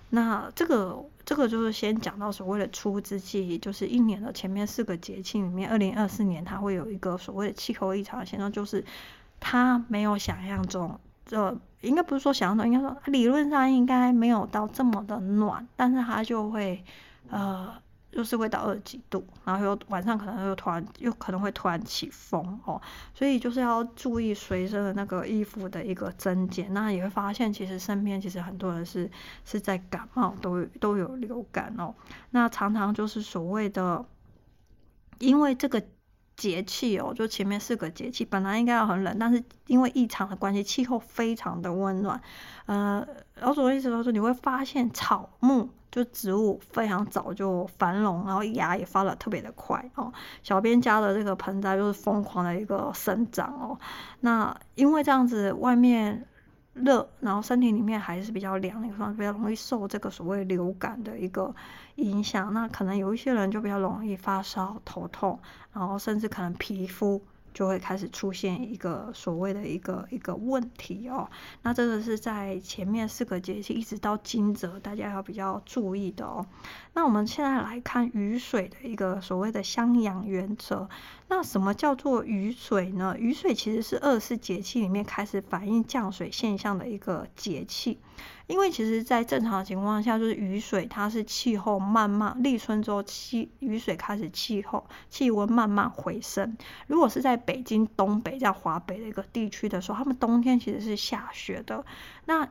[0.09, 8.83] 那这个这个就是先讲到所谓的初之气，就是一年的前面四个节气里面，二零二四年它会有一个所谓的气候异常现象，就是
[9.39, 10.99] 它没有想象中。
[11.31, 16.83] 这应该不是说想象中，应该说理论上应该没有到这么的暖，但是它就会，
[17.29, 17.73] 呃，
[18.11, 22.81] 就是会到二十几度，然后又晚上可能又突然又可能会突然起风哦，
[23.13, 26.73] 所以就是要注意随身的那个衣服的一个增减。
[26.73, 29.09] 那也会发现，其实身边其实很多人是
[29.45, 31.95] 是在感冒，都都有流感哦。
[32.31, 34.03] 那常常就是所谓的，
[35.19, 35.81] 因为这个。
[36.35, 42.19] 节气哦，就前面四个节气本来应该要很冷，但是因为异常的关系，气候非常的温暖。
[42.65, 43.05] 呃，
[43.41, 50.11] 老祖的意思就是，你会发现草木就植物非常早就繁荣，然后芽也发的特别的快哦。
[50.41, 53.77] 小编家的这个盆栽就是疯狂的一个生长哦。
[54.21, 56.27] 那因为这样子，外面。
[56.73, 61.53] 热，然后身体里面还是比较凉，那个比较容易受这个所谓流感的一个
[61.95, 62.53] 影响。
[62.53, 65.39] 那可能有一些人就比较容易发烧、头痛，
[65.73, 67.21] 然后甚至可能皮肤。
[67.53, 71.29] 就会开始出现一个所谓的一个一个问题哦，
[71.63, 76.45] 那这个是在前面四个节气一直到惊蛰，大家要比较注意的哦。
[76.93, 80.87] 那我们现在来看雨水的一个所谓的相养原则。
[81.31, 83.15] 那什么叫做雨水呢？
[83.17, 87.97] 雨水其实是二十四节气里面开始反映降水现象的一个节气。
[88.47, 96.57] 因为其实，在正常的情况下，就是雨水它是气候慢慢立春之后，气雨水开始气候气温慢慢回升。
[96.87, 101.85] 如果是在北京东北在华北的一个地区的时候，他们冬天其实是下雪的。
[102.25, 102.49] 那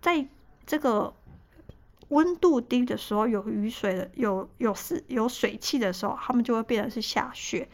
[0.00, 0.26] 在
[0.64, 1.12] 这个
[2.08, 7.68] 温度低的时候，有雨水的，有有是有水汽的时候，他们就会变成是下雪。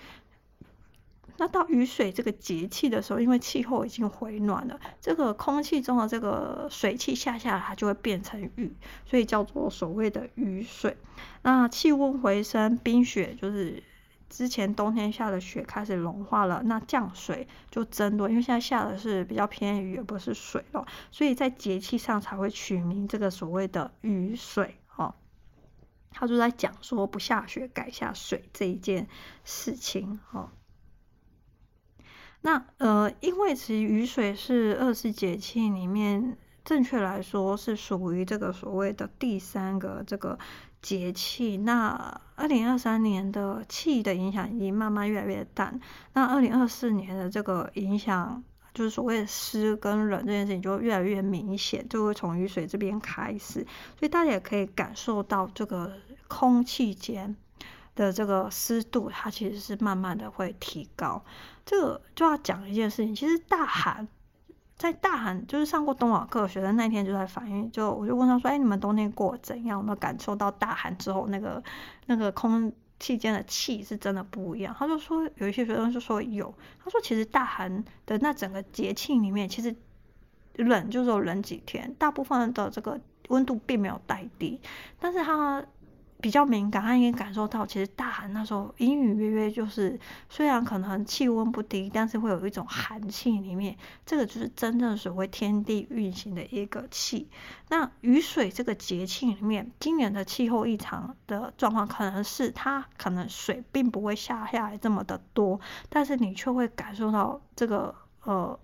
[1.39, 8.75] 那到雨水这个节气的时候，因为气候已经回暖了，这个空气中的这个水汽下下来，它就会变成雨，
[9.07, 10.97] 所以叫做所谓的雨水。
[11.43, 13.83] 那气温回升，冰雪就是
[14.29, 25.15] 之前冬天下的雪开始融化了，那降水就增多，因为现在下的是比较偏雨，而不是水了，所以在节气上才会取名这个所谓的雨水哦。
[26.11, 29.09] 他就在讲说不下雪改下水这一件
[29.45, 30.53] 事情哈。
[32.43, 40.39] 那呃，因为其实雨水是二十四节气里面，正确来说是属于这个所谓的第三个这个
[40.81, 41.57] 节气。
[41.57, 45.81] 那二零二三年的气的影响已经慢慢越来越淡，
[46.13, 48.43] 那二零二四年的这个影响。
[48.75, 53.61] 就是所谓的湿跟冷这件事情就越来越明显，就会从雨水这边开始，
[53.99, 55.93] 所以大家也可以感受到这个
[56.27, 57.37] 空气间
[57.95, 61.23] 的这个湿度，它其实是慢慢的会提高。
[61.65, 64.07] 这个就要讲一件事情，其实大寒
[64.77, 69.79] 在大寒，就是上过冬网课学生那天就在反映，就我就问他说：“哎，你们冬天过怎样？
[69.79, 71.63] 有没有感受到大寒之后那个
[72.07, 79.75] 那个空？”气间的气是真的不一样，他就说有一些学生就说有，他说其实大寒的那整个节气里面，其实
[80.55, 84.61] 冷就是冷几天，大部分的这个温度并没有带低，
[85.01, 85.65] 但是他。
[86.23, 89.99] 比较敏感，他应该感受到，其实大寒那时候隐隐约约就是，
[90.29, 97.29] 虽然可能气温不低，但是会有一种寒气里面，这个就是真正所谓天地运行的一个气。
[97.69, 108.59] 那雨水这个节气里面，今年的气候异常的状况，可能是它可能水并不会下下来这么的多，但是你却会感受到这个呃。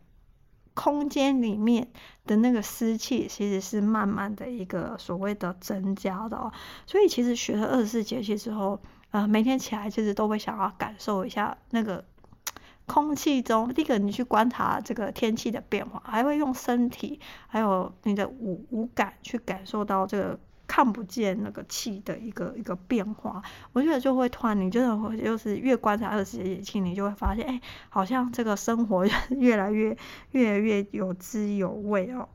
[0.79, 1.89] 空间里面
[2.25, 6.53] 的那个湿气，其实是慢慢的一个所谓的增加的哦。
[6.87, 12.05] 所以其实学了二十四节气之后，呃，每天起来其实都会想要感受一下那个
[12.87, 17.19] 空气中，第一个你去观察这个天气的变化，还会用身体
[17.49, 20.39] 还有你的五五感去感受到这个。
[20.69, 23.43] 看不见那个气的一个一个变化，
[23.73, 29.97] 我觉得就会突然，你真的会就是越观察二十四节气，你就会发现，哎，好像这个生活越来越
[30.33, 32.29] 越来越有滋有味哦。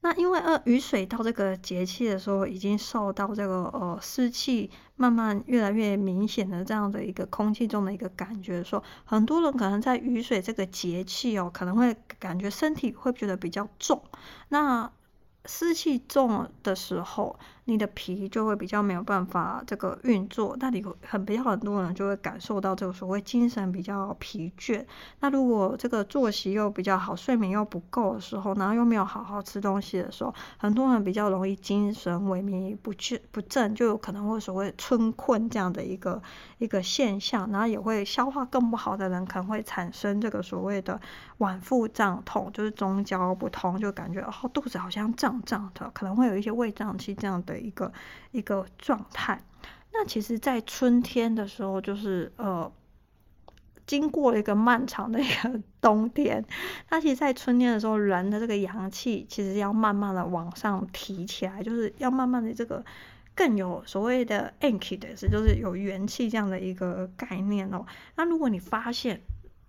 [0.00, 14.00] 那因为呃雨水到这个节气的时候，已经受到这个呃湿气慢慢越来越明显的这样的一个空气中的一个感觉，说很多人可能在雨水这个节气哦，可能会感觉身体会觉得比较重，
[14.48, 14.92] 那。
[15.46, 17.38] 湿气重的时候，
[17.68, 24.84] 你的脾就会比较没有办法这个运作，那你很比较很多人就会感受到这个所谓精神比较疲倦。
[25.18, 36.22] 那如果这个作息又比较好，睡眠又不够的时候，然后又没有好好吃东西的时候，很多人比较容易精神萎靡不振，不振就有可能会所谓春困这样的一个
[36.58, 41.00] 一个现象，然后也会消化更不好的人可能会产生这个所谓的
[41.38, 47.55] 脘腹胀痛，就是中焦不通，就感觉哦肚子好像胀胀的，可能会有一些胃胀气这样的。
[47.58, 47.92] 一个
[48.30, 49.42] 一个状态，
[49.92, 52.70] 那其实，在春天的时候，就是呃，
[53.86, 56.44] 经过了一个漫长的一个 冬天，
[56.90, 62.84] 那其实，在春天的时候，人的这个阳气其实要慢慢的往上提起来，就是要慢慢的这个
[63.34, 67.86] 更有所谓的元气的是，就是有元气这样的一个概念哦。
[68.16, 69.20] 那如果你发现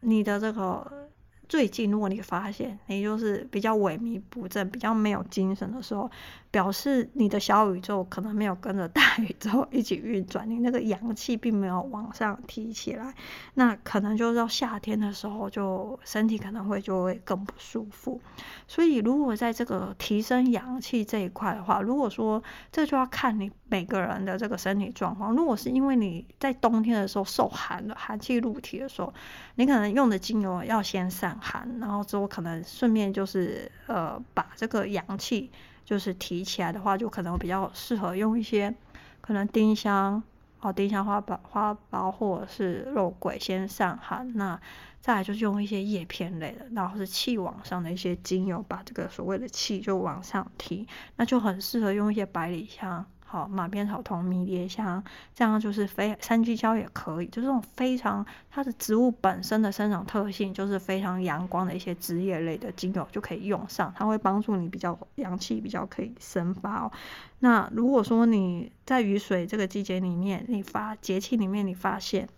[0.01, 1.06] 你的这个。
[1.49, 6.09] 最近，如果你发现你就是比较萎靡不振、比较没有精神的时候，
[6.51, 13.13] 表示你的小宇宙可能没有跟着大宇宙一起运转，你那个阳气并没有往上提起来，
[13.53, 18.19] 那可能就到夏天的时候，就身体可能会就会更不舒服。
[18.67, 25.35] 所以，如果在这个提升阳气这一块的话，如果说这就要看你每个人的这个身体状况。
[25.35, 29.13] 如果是因为你在冬天的时候受寒了，寒气入体的时候，
[29.55, 31.37] 你可能用的精油要先散。
[31.41, 35.51] 寒，然后之后可能顺便就是呃把这个阳气
[35.85, 38.73] 就是提起来的话，就可能比较适合用一些
[39.21, 40.21] 可能丁香
[40.59, 44.59] 哦，丁香花苞花苞或者是肉桂先散寒，那
[44.99, 53.05] 再来就是用一些叶片类的，然后是气往上的一些精油，把这个所谓的气就往上提，那就很适合用一些百里香。
[53.29, 55.03] 好，马鞭草、同迷迭香，
[55.35, 66.91] 这样就是非三鸡椒也可以，就这种非常它的植物本身的生长特性，就是非常阳光的一些枝叶类的精油就可以用上，它会帮助你比较阳气比较可以生发哦。
[67.39, 72.29] 那如果说你在雨水这个季节里面，你发节气里面你发现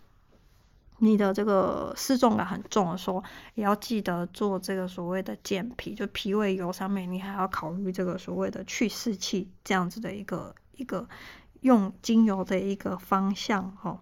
[0.97, 3.23] 你的这个湿重感很重的时候，
[3.53, 10.55] 也要记得做这个所谓的健脾，就脾胃油上面你还要考虑这个所谓的去湿气这样子的一个。
[10.79, 11.07] 一个
[11.61, 13.99] 用精油的一个方向哦，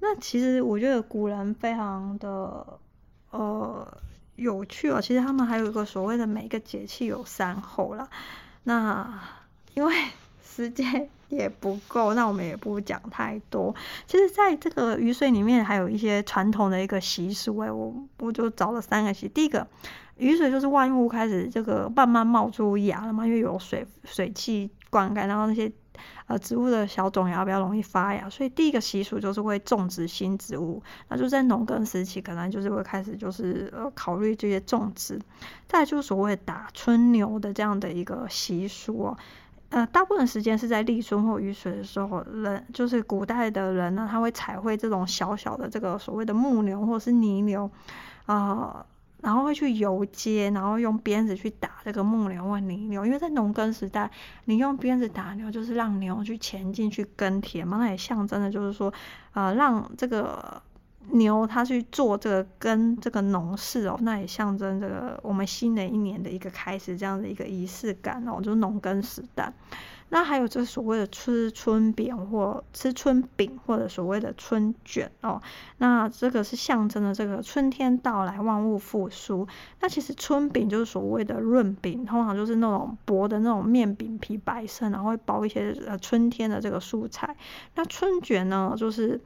[0.00, 2.78] 那其实我觉得古人非常的
[3.30, 3.98] 呃
[4.34, 5.00] 有趣哦。
[5.00, 8.08] 其实他们还有一个所谓的每个节气有三候啦。
[8.64, 9.22] 那
[9.74, 9.94] 因为
[10.44, 13.74] 时间 也不够，那我们也不讲太多。
[14.06, 19.28] 其实，在这个雨水里面，还有一些传统的一个习俗哎，我我就找了三个习。
[19.28, 19.66] 第一个，
[20.18, 25.70] 雨水就是万物开始这个慢慢冒出芽了嘛，因为有水水汽灌溉，然后那些。
[26.26, 30.82] 呃，植物的小种芽比较容易发芽，所以第一个习俗就是会种植新植物。
[31.08, 35.18] 那就在农耕时期，可能就是会开始就是呃考虑这些种植。
[35.66, 39.16] 再就是所谓打春牛的这样的一个习俗哦。
[39.70, 47.70] 呃，大部分时间是在立春或雨水的时候，人就是古代的人呢，他会彩绘这种小小的这个所谓的木牛或者是泥牛
[48.26, 48.84] 啊。
[49.22, 54.10] 然后会去游街，然后用鞭子去打这个木牛或泥牛，因为在农耕时代，
[54.44, 58.92] 你用鞭子打牛就是让牛去前进去耕田嘛，那也象征的就是说，
[59.32, 60.62] 呃，让这个
[61.10, 69.52] 牛它去做这个耕这个农事哦，那也象征这个我们新的一年的一个开始，这样的一个仪式感哦，就是农耕时代。
[70.08, 75.42] 那还有这所谓的吃春饼或吃春饼，或者所谓的春卷哦，
[75.78, 79.46] 那这个是象征的这个春天到来，万物复苏。
[79.80, 87.36] 那其实春饼就是所谓的润饼，通常就是那种薄的那种面饼皮，白色，然后会包一些呃春天的这个蔬菜。
[87.74, 89.20] 那春卷呢，就是。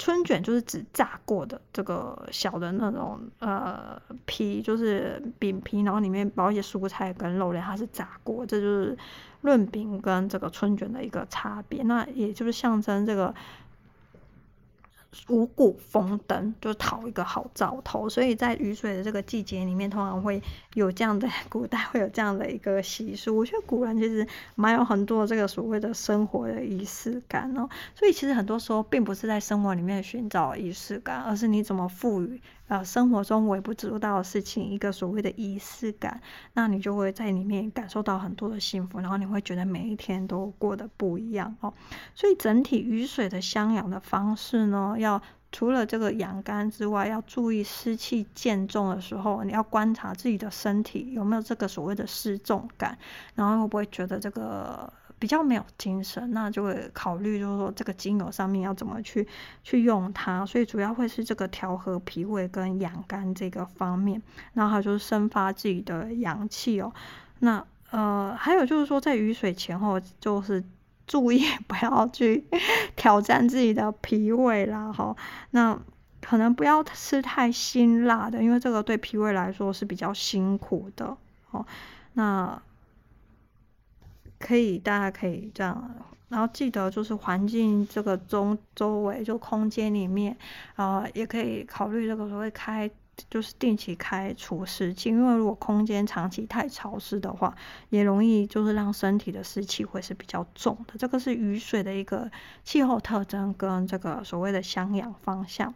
[0.00, 8.96] 春卷就是指炸过的这个小的那种呃皮，就是饼皮，然后里面包一些蔬菜跟肉类，它是炸过，这就是
[9.42, 11.82] 润饼跟这个春卷的一个差别。
[11.82, 13.34] 那也就是象征这个。
[15.28, 20.40] 五谷丰登，就讨一个好兆头，所以在雨水的这个季节里面，通常会
[20.74, 23.36] 有这样的古代会有这样的一个习俗。
[23.36, 27.68] 我觉得古人其实蛮有很多这个所谓的生活的仪式感哦。
[27.94, 32.40] 所以其实很多时候并不是在生活里面寻找仪式感，而是你怎么赋予。
[32.70, 36.20] 呃，生活中微不足道的事情，一个所谓的仪式感，
[36.52, 41.74] 那你就会在里面感受到很多的幸福，然后你会觉得每一天都过得不一样哦。
[42.14, 52.96] 所以整体雨水的相养的方式呢，要除了这个养肝之外，要注意湿气渐重的时候，你要观察自己的身体有没有这个所谓的湿重感，
[53.34, 54.92] 然后会不会觉得这个。
[55.20, 59.28] 比较没有精神，那就会考虑，就是说这个精油上面要怎么去
[59.62, 64.20] 去用它，所以主要会是这个调和脾胃跟养肝这个方面，
[64.54, 66.90] 然后还有就是生发自己的阳气哦。
[67.40, 70.64] 那呃，还有就是说在雨水前后，就是
[71.06, 72.46] 注意 不要去
[72.96, 75.14] 挑战自己的脾胃啦，哈。
[75.50, 75.78] 那
[76.22, 81.14] 可能不要吃太辛辣的，因为这个对脾胃来说是比较辛苦的
[81.50, 81.66] 哦。
[82.14, 82.62] 那。
[84.40, 85.94] 可以，大家可以这样，
[86.28, 90.36] 然后记得就是环境这个中周围就空间里面，
[90.76, 92.90] 呃，也可以考虑这个所谓开，
[93.28, 97.54] 就是定期开除湿气，因为如果空间长期太潮湿的话，
[97.90, 100.94] 也容易就是让身体的湿气会是比较重的。
[100.98, 102.30] 这个是雨水的一个
[102.64, 105.74] 气候特征跟这个所谓的相养方向。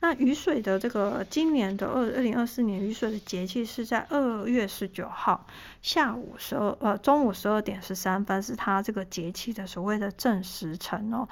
[0.00, 5.46] 那雨水的这个今年的二二零二四年雨水的节气是在二月十九号
[5.82, 11.26] 下午十二呃中午十二点十三分，是它这个节气的所谓的正时辰哦。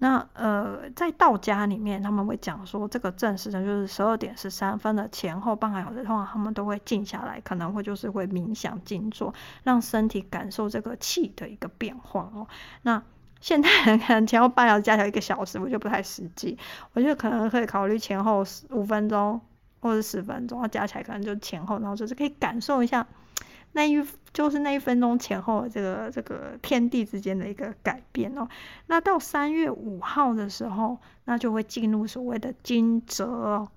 [0.00, 9.34] 那呃在道家里面他们会讲说，这个正时辰就是十二点十三分的前后半个小时，通常他们都会静下来，可能会就是会冥想静坐，
[9.64, 12.46] 让身体感受这个气的一个变化哦。
[12.82, 13.02] 那
[13.40, 16.58] 现代人可能前后半小时加起来一个小时，我觉得不太实际。
[16.92, 19.40] 我觉得可能可以考虑前后十五分钟
[19.80, 23.06] 或者十分钟，加起来可能就前后，然后就是可以感受一下
[23.72, 28.48] 那一就是那一分钟前后这个这个天地之间的一个改变哦。
[28.86, 33.68] 那到三月五号的时候，那就会进入所谓的惊蛰哦。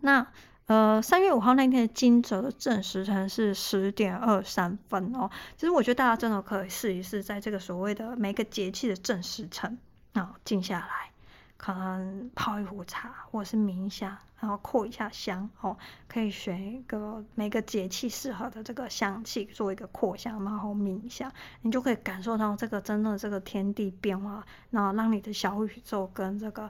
[0.00, 0.26] 那
[0.66, 5.30] 呃，三月五号那天的惊蛰的正时辰是十点二三分哦。
[5.56, 9.78] 其实我觉得大家真的可以试一试，在这个所谓的每个节气的正时辰
[10.14, 11.12] 啊，静下来，
[11.56, 15.76] 可能泡一壶茶，或者是冥想，然后扩一下香哦。
[16.08, 21.30] 可以选一个每个节气适合的这个香气，做一个扩香，然后冥想，
[21.62, 26.68] 你就可以感受到这个真的这个天地变化，然后让你的小宇宙跟这个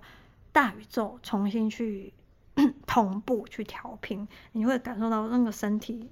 [0.53, 2.13] 大宇宙重新去。
[2.87, 6.09] 同步去调频，你会感受到那个身体，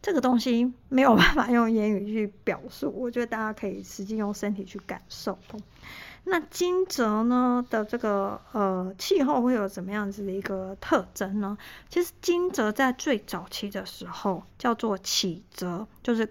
[0.00, 2.92] 这个东西没有办法用言语去表述。
[2.96, 5.38] 我觉得大家可以实际用身体去感受。
[6.28, 11.56] 那惊蛰呢的这个呃气候会有怎么样子的一个特征呢？
[11.88, 16.28] 其实惊蛰在最早期的时候叫做启蛰，就是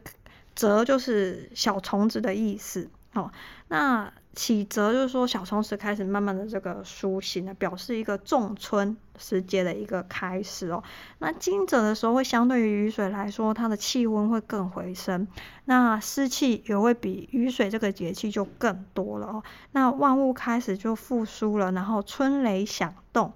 [0.53, 3.31] 蛰就是小虫子的意思哦。
[3.69, 10.83] 那喜泽就是说小虫子开始慢慢的这个苏醒了，表示一个仲春时节的一个开始哦。
[11.19, 15.27] 那惊蛰的时候会相对于雨水来说，它的气温会更回升，
[15.65, 19.43] 那湿气也会比雨水这个节气就更多了哦。
[19.71, 23.33] 那万物开始就复苏了，然后春雷响动，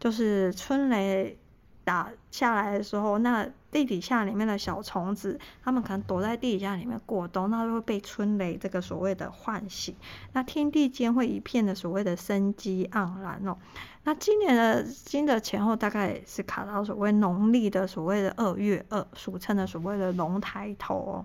[0.00, 1.38] 就是春雷。
[1.84, 9.94] 打下来的时候，那地底下里面的小虫子，它们可能躲在地底下里面过冬，那就会被春雷这个所谓的唤醒，
[10.32, 13.56] 那天地间会一片的所谓的生机盎然哦。
[14.04, 21.24] 那今年的新的前后大概是卡到所谓农历的所谓的二月二，俗称的所谓的龙抬头哦，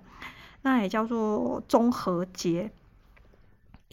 [0.62, 2.70] 那也叫做中和节。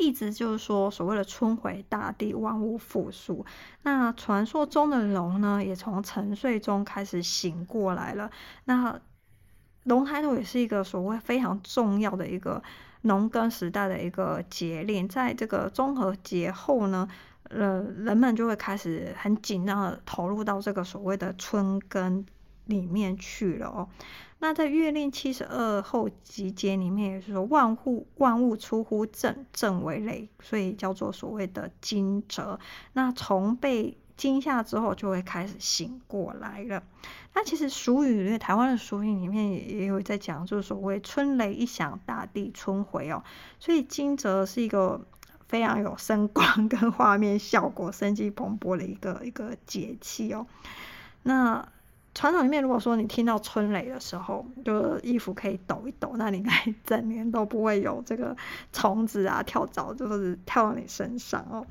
[0.02, 3.46] 意思就是说，所谓的春回大地，万物复苏。
[3.84, 8.32] 那传说中的龙呢，也从沉睡中开始醒过来了。
[8.66, 9.00] 那
[9.84, 12.62] 龙抬头也是一个所谓非常重要的一个
[13.04, 15.08] 农耕时代的一个节令。
[15.08, 17.08] 在这个综合节后呢，
[17.44, 22.26] 呃，人们就会开始很紧张的投入到这个所谓的春耕
[22.66, 23.90] 里面去了哦。
[24.40, 32.60] 那在月令七十二候集节里面，也是说万物万物出乎震，震为雷，所以叫做所谓的惊蛰。
[32.94, 36.82] 那从被惊吓之后，就会开始醒过来了。
[37.34, 43.24] 那其实俗语，因为台湾的俗语里面也有在讲，就是所谓春雷一响，大地春回哦。
[43.60, 45.06] 所以惊蛰是一个
[45.48, 50.48] 非常有声光跟画面效果、生机蓬勃的一个一个节气哦。
[51.24, 51.68] 那
[52.14, 56.52] 传统里面，如果说你听到春雷的时候，就衣服可以抖一抖，那你应该
[56.84, 58.36] 整年都不会有这个
[58.74, 61.66] 虫子啊跳蚤，就是跳到你身上哦。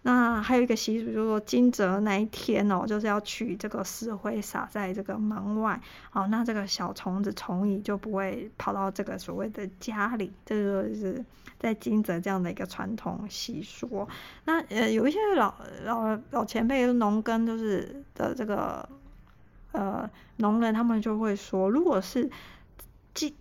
[0.00, 5.78] 那还有一个习俗，就是说惊蛰那一天哦，就是要取这个石灰撒在这个门外，
[6.12, 11.22] 哦，那这个小虫子虫蚁就不会跑到这个所谓的家里，这就是
[11.58, 14.08] 在惊蛰这样的一个传统习俗。
[14.46, 18.88] 那呃，有一些老老老前辈农耕就是的这个。
[19.72, 22.30] 呃，农人他们就会说，如果是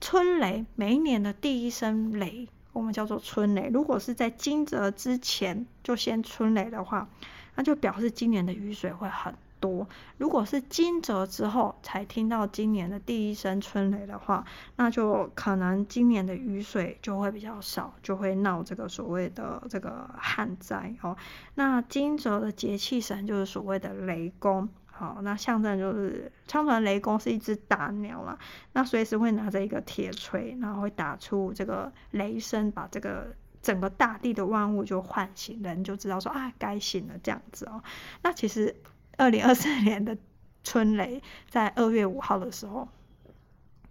[0.01, 3.69] 春雷，每一年的第一声雷，我们叫做春雷。
[3.73, 7.09] 如果是在惊蛰之前就先春雷的话，
[7.55, 9.87] 那就表示今年的雨水会很多。
[10.17, 14.43] 如果是惊蛰之后才听到今年的第一声春雷的话，
[14.75, 21.15] 那就可能今年的雨水就会比较少，就会闹这个所谓的这个旱灾哦。
[21.55, 24.67] 那惊蛰的节气神就是所谓的雷公。
[25.01, 28.37] 好，那象征就是，相传雷公是一只大鸟啦，
[28.73, 37.81] 那随时会拿着一个铁锤，然后会打出这个雷声，把这个整个大地的万物就唤醒，人就知道说啊，该醒了这样子哦。
[38.21, 38.75] 那其实
[39.17, 40.15] 二零二四年的
[40.63, 42.87] 春雷在二月五号的时候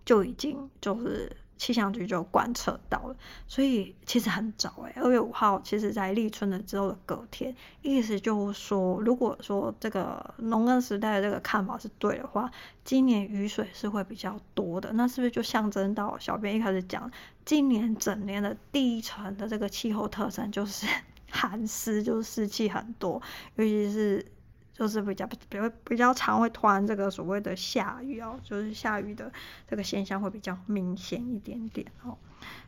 [0.05, 1.37] 就已经就是。
[1.61, 3.15] 气象局就观测到了，
[3.47, 12.51] 所以其实很早诶、二月五号，其实在立春了之后的隔天，意思就是说，如果说这个农耕时代的这个看法是对的话，
[12.83, 17.11] 今年雨水是会比较多的，那是不是就象征到小编一开始讲，
[17.45, 20.87] 今年整年的第一层的这个气候特征就是
[21.31, 23.21] 寒湿，就是湿气很多，
[23.57, 24.25] 尤其是。
[24.81, 29.31] 就是比较比较比较常会突然这个所谓的下雨哦，就是下雨的
[29.69, 32.17] 这个现象会比较明显一点点哦，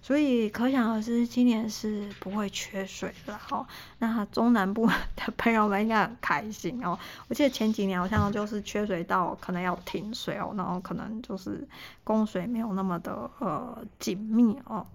[0.02, 3.66] 所以可想而知，今年是不会缺水的哦。
[3.98, 4.86] 那中南部
[5.16, 6.98] 的朋友们应该很开心哦。
[7.28, 11.66] 我记得前几年好像就是缺水到可能要停水哦，然后可能就是
[12.04, 14.86] 供水没有那么的呃紧密哦。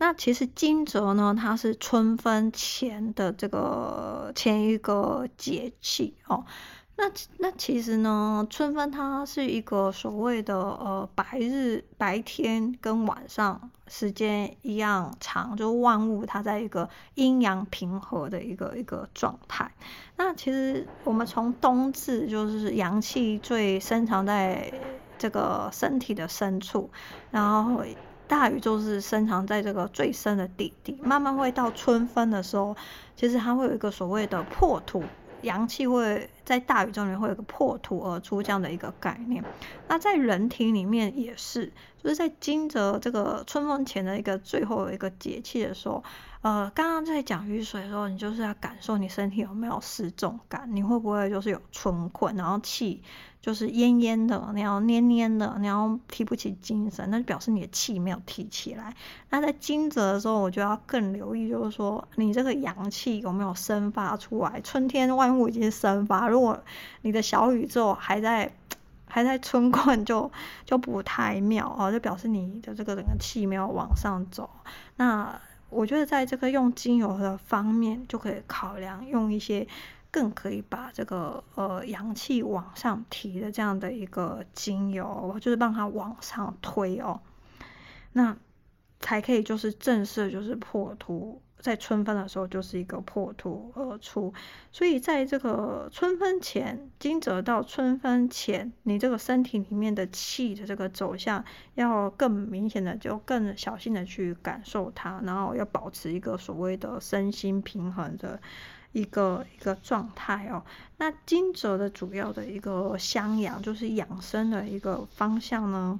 [0.00, 6.44] 那其实惊蛰呢，它是春分前的这个前一个节气哦。
[6.96, 7.04] 那
[7.38, 19.72] 那其实呢，春分它是一个所谓的呃白日白天跟晚上时间一样长，就万物它在一个阴阳平和的一个一个状态。
[20.16, 24.72] 那其实我们从冬至就是阳气最深藏在
[25.18, 26.88] 这个身体的深处，
[27.32, 27.84] 然后。
[28.28, 32.76] 大宇宙是深藏在这个最深的地底，慢慢会到春分的时候，
[33.16, 35.02] 其实它会有一个所谓的破土，
[35.42, 39.42] 阳气会在大宇宙里面会有个破土而出这样的一个概念。
[39.88, 41.72] 那在人体里面也是，
[42.02, 46.04] 就是在惊蛰这个春分前的一个最后一个节气的时候。
[46.40, 53.02] 呃，刚刚在讲雨水的时候，你就是要感受你身体有没有失重感，你会不会就是有春困，然后气
[53.40, 58.94] 就是奄奄的，你要蔫蔫的，你要提不起精神，那就表示你的气没有提起来。
[59.30, 64.60] 那在惊蛰的时候，我就要更留意，就是说你这个阳气有没有生发出来。
[64.60, 66.62] 春天万物已经生发，如果
[67.02, 68.52] 你的小宇宙还在。
[69.10, 70.30] 还在春困就
[70.66, 74.50] 就不太妙哦，就表示你的这个整个气没有往上走。
[74.96, 75.40] 那
[75.70, 79.66] 我觉得在这个用精油的方面，就可以考量用一些
[80.10, 87.20] 更可以把这个呃阳气往上提的这样的一个精油，就是帮它往上推哦。
[88.12, 88.36] 那
[89.00, 91.40] 才可以就是正式就是破土。
[91.60, 94.32] 在春分的时候就是一个破土而出，
[94.70, 101.44] 所以在这个春分前，惊蛰到春分前，你这个身体里面的气的这个走向
[101.74, 108.40] 要更明显的，就更小心的去感受它，然后要保持一个所谓的身心平衡的
[108.92, 110.62] 一个一个状态哦。
[110.98, 115.98] 那惊蛰的主要的一个襄阳，就是养生的一个方向呢，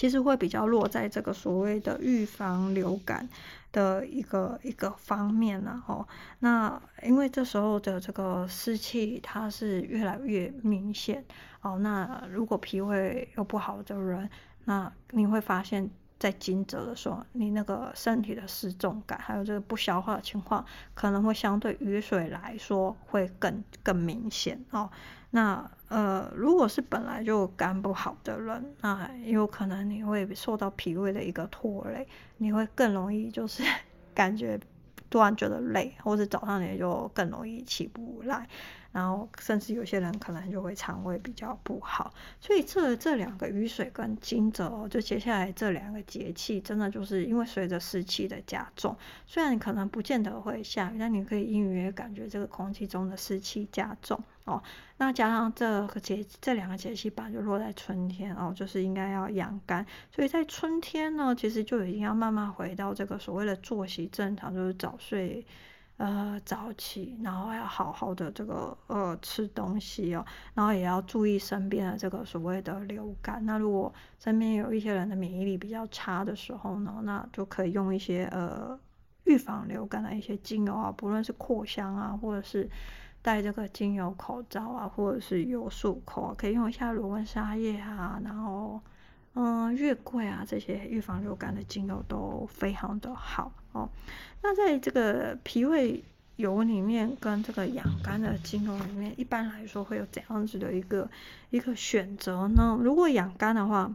[0.00, 3.28] 其实会比较落在这个所谓的预防流感
[3.70, 11.22] 的一个一个方面然后，那因为这时候的这个湿气它是越来越明显
[11.60, 14.30] 哦，那如果脾胃又不好的人，
[14.64, 15.90] 那你会发现
[16.20, 20.64] 在惊蛰的时候，你那个身体的失重感，还有这个不消化的情况，
[20.94, 24.90] 可能会相对雨水来说会更更明显哦。
[25.30, 32.06] 那呃，如果是本来就肝不好的人，那有可能你会受到脾胃的一个拖累，
[32.36, 33.62] 你会更容易就是
[34.14, 34.60] 感觉
[35.08, 38.46] 突然觉得累，或者早上你就更容易起不来。
[38.92, 54.62] 然后甚至有些人可能就会肠胃比较不好，所以这这两个雨水跟惊蛰哦，就接下来这两个节气，真的就是因为随着湿气的加重，虽然可能不见得会下雨，但你可以隐约感觉这个空气中的湿气加重哦。
[54.96, 65.46] 那加上这个节这两个节气吧，就落在春天哦，就是应该要养肝，所以在春天呢，其实就已经要慢慢回到这个所谓的作息正常，就是早睡。
[66.00, 70.24] 呃，早起，然后要好好的这个呃吃东西哦，
[70.54, 73.44] 然后也要注意身边的这个所谓的流感。
[73.44, 78.80] 那如果身边有一些人的免疫力比较差的时候呢，那就可以用一些呃
[79.24, 82.66] 预防流感的一些精油啊，不论是扩香啊，或者是
[83.20, 88.80] 戴这个精油口罩啊，或者是有漱口啊，可以用一下罗文莎叶啊，然后。
[89.34, 93.88] 嗯，月桂啊，这些预防流感的精油都非常的好哦。
[94.42, 96.02] 那在这个脾胃
[96.36, 101.08] 油里面跟这个养肝的精油里面，一般来说会有怎样子的一个
[101.50, 102.76] 一个选择呢？
[102.80, 103.94] 如果养肝的话，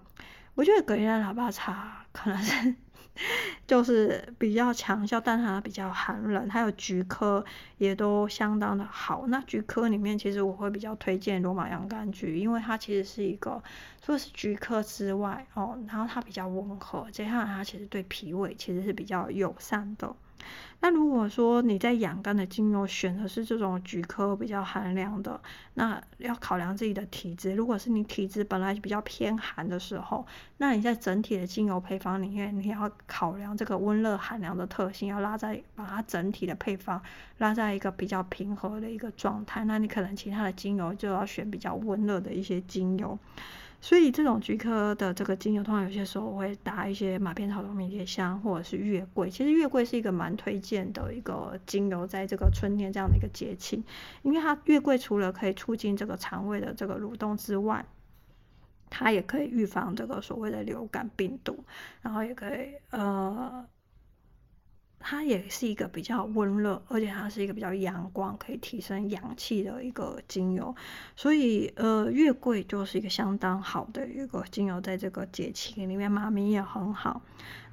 [0.56, 2.76] 我觉得隔夜喇叭茶可能是。
[3.68, 7.44] 就是比较强效，但它比较寒冷，还有菊科
[7.78, 9.26] 也都相当的好。
[9.28, 13.62] 那菊科里面，其实我会比较推荐罗马洋甘菊，因为它其实是一个，
[14.02, 20.16] 除了是菊科之外哦，然后它比较温和，接下来它其实对脾胃其实是比较友善的。
[20.82, 25.42] 那如果说你在养肝的精油选的是这种菊科比较寒凉的，
[25.76, 27.54] 那要考量自己的体质。
[27.54, 30.26] 如果是你体质本来比较偏寒的时候，
[30.58, 37.02] 那你在整体的精油配方里面，你要考量这个温热寒凉的特性，要拉在把它整体的配方
[37.40, 39.66] 拉在一个比较平和的一个状态。
[39.66, 43.18] 那你可能其他的精油就要选比较温热的一些精油。
[43.86, 49.30] 所以这种菊科的这个精油，通常有些时候我会搭一些马鞭草的迷迭香，或者是月桂。
[49.30, 53.84] 其实月桂是一个蛮推荐的一个精油，在这个春天这样的一个节气，
[54.24, 57.86] 因为它月桂除了可以促进这个肠胃的这个蠕动之外，
[58.90, 61.64] 它也可以预防这个所谓的流感病毒，
[62.02, 63.68] 然后也可以呃。
[65.00, 70.76] 它也是一个比较温热，而且它是一个比较阳光，可以提升阳气的一个精油。
[71.16, 77.22] 所以，呃，月桂就是一个相当好的一个精油，在这个节气里面，妈咪也很好。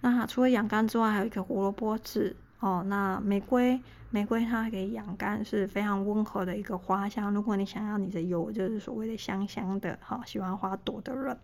[0.03, 2.85] 那除了养肝之外，还有一个胡萝卜籽哦。
[2.87, 7.33] 那玫瑰，玫瑰它可以养肝，是非常温和的一个花香。
[7.33, 11.39] 如果你想要你的油就是所谓的香香的，哈、喜欢花朵的人，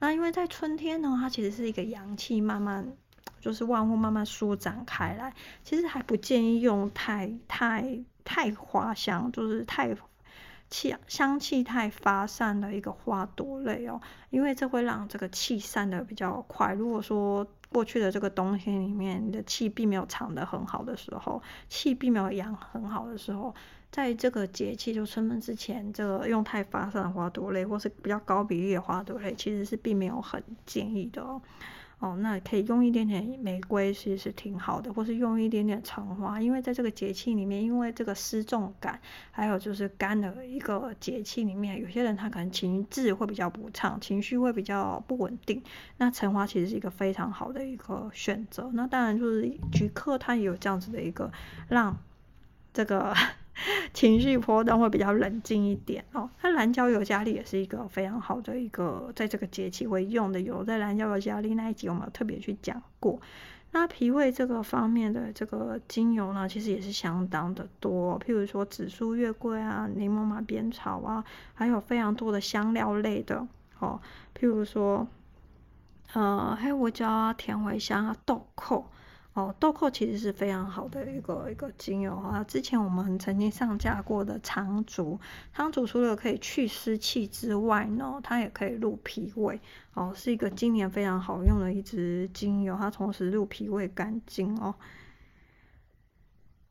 [0.00, 2.92] 那因为在春天呢，它其实是一个阳气慢慢。
[3.40, 5.32] 就是万物慢慢舒展开来，
[5.64, 9.96] 其实还不建议用太太太花香，就是太
[10.68, 16.72] 气香气太发散的一个花朵类哦，因为这会让这个气散得比较快。
[16.74, 23.52] 如果说过去的这个冬天里面，你的气并没有藏得很好的时候，气并没有养很好的时候，
[23.90, 31.42] 在这个节气就春分之前，这个用太发散的花朵类，或是比较高比例的花朵类，其实是并没有很建议的哦。
[32.00, 38.98] 哦，那可以用一点点玫瑰，其实是挺好的，或是用一点点橙花，因为在这个节气里面，因为这个失重感，
[39.30, 45.62] 还有就是干的一个节气里面，有些人他可能情志会比较不畅，情绪会比较不稳定，
[45.98, 48.70] 那橙花其实是一个非常好的一个选择。
[48.72, 51.30] 那当然就是菊科，它也有这样子的一个
[51.68, 51.94] 让
[52.72, 53.14] 这个
[53.92, 56.28] 情绪波动会比较冷静一点哦。
[56.42, 63.20] 那蓝椒油加利也是一个非常好的一个在这个节气会用的油，在蓝椒油加利那一集我们有特别去讲过。
[63.72, 73.46] 那脾胃这个方面的这个精油呢，其实也是相当的多，譬如说紫苏、月桂啊、柠檬马鞭草啊，还有非常多的香料类的
[73.78, 74.00] 哦，
[74.36, 75.06] 譬如说
[76.14, 78.84] 呃黑胡椒啊、甜茴香啊、豆蔻。
[79.32, 82.42] 哦，豆蔻其实是非常好的一个一个精油啊。
[82.42, 85.20] 之前我们曾经上架过的苍竹，
[85.54, 89.60] 苍竹除了可以去湿气之外呢，它也可以入脾胃。
[89.94, 94.74] 哦，是一个今年非常好用的一支精油，它同时入脾胃肝经哦。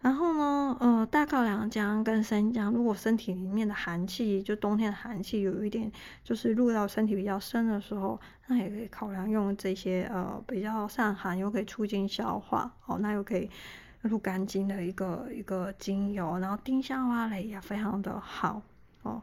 [0.01, 5.91] 然后呢，呃，大靠良姜跟生姜，如果身体里面的寒气，就冬天的寒气有一点，
[6.23, 13.49] 就是入到身体比较深的时候，那也可以考量用这些呃比较散寒又可以促进消化，哦，那又可以
[14.01, 16.39] 入肝经的一个一个精油。
[16.39, 18.61] 然后丁香花蕾也非常的好
[19.03, 19.21] 哦。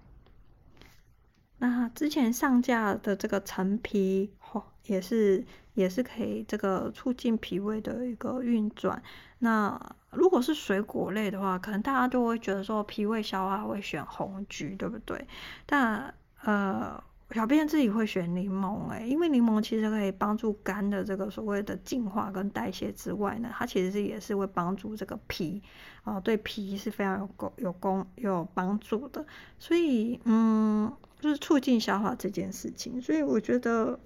[1.58, 9.02] 那之前上架的这个陈皮，哦，也是也是可以这个促进脾胃的一个运转。
[9.38, 9.80] 那
[10.16, 15.26] 如果是水果类的话，可能大家都会觉得说脾胃消化会选红橘，对不对？
[15.66, 16.12] 但
[16.42, 17.02] 呃，
[17.32, 25.60] 小编自己会选柠檬，诶，因为柠檬其实可以帮助肝的这个所谓的净化跟代谢之外呢，它其实是也是会帮助这个脾，
[26.04, 29.26] 啊、呃，对脾是非常有功有功有帮助的。
[29.58, 33.98] 所以嗯，就是促进消化这件事情，所以我觉得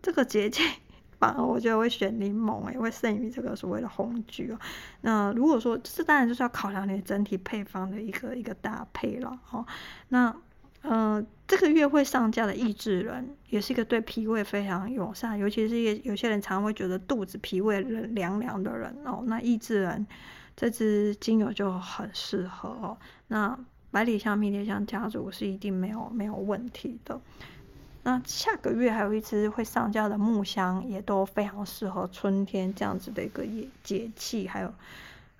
[0.00, 0.64] 这个捷径。
[1.38, 4.58] 我觉得我会选柠檬，也会胜于这个所谓的红橘哦。
[5.02, 9.64] 那如果说这当然就是要考量你整体配方的一个一个搭配了哦。
[10.08, 10.34] 那
[10.82, 20.06] 呃，这个月会上架的益智仁，也是一个对脾胃非常友善，尤其是一有些人常会觉得肚子脾胃凉凉的人哦，那益智仁
[20.54, 22.98] 这支精油就很适合哦。
[23.28, 23.58] 那
[23.90, 27.18] 百里香、迷迭香家族是一定没有没有问题的。
[28.04, 34.72] 那下个月还有一支会上架的木香，也都非常适合春天这样子的一个节节气，还有，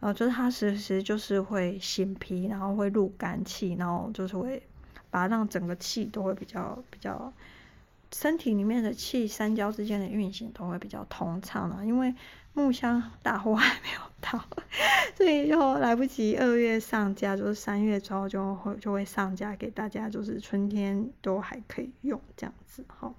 [0.00, 4.60] 呃，就是它其实就是会醒脾，然后会入肝气，然后就是会
[5.10, 7.32] 把让整个气都会比较比较，
[8.12, 12.14] 身体里面的气三焦之间的运行都会比较通畅了，因为。
[12.55, 14.42] 木箱大货还没有到，
[15.16, 23.12] 所以就来不及二月上架，就是三月之后就会就会上架给大家，就是春天都还可以用这样子哈。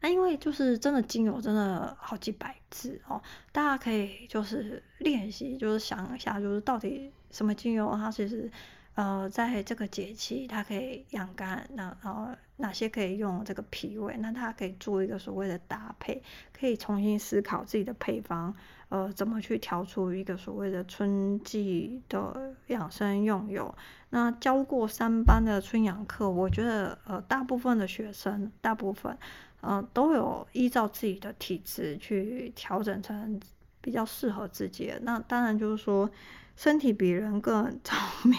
[0.00, 3.22] 那因为就是真的精油真的好几百支哦，
[3.52, 8.50] 大家可以就是练习，就是想一下，就是到底什么精油它其实。
[8.94, 14.16] 呃，在这个节气，它可以养肝，那呃哪些可以用这个脾胃？
[14.18, 16.22] 那它可以做一个所谓的搭配，
[16.56, 18.54] 可以重新思考自己的配方，
[18.90, 23.74] 呃，怎么去调出一个所谓的春季的养生用油？
[24.10, 29.18] 那教过三班的春养课，我觉得呃，大部分的学生，大部分
[29.60, 33.40] 呃，都有依照自己的体质去调整成
[33.80, 35.00] 比较适合自己的。
[35.00, 36.08] 那当然就是说。
[36.56, 37.98] 身体比人更 聪
[38.30, 38.38] 明，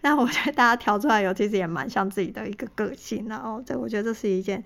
[0.00, 4.62] 那我觉得大家调出来油其实也蛮像自己的一个个性，然后这我觉得这是一件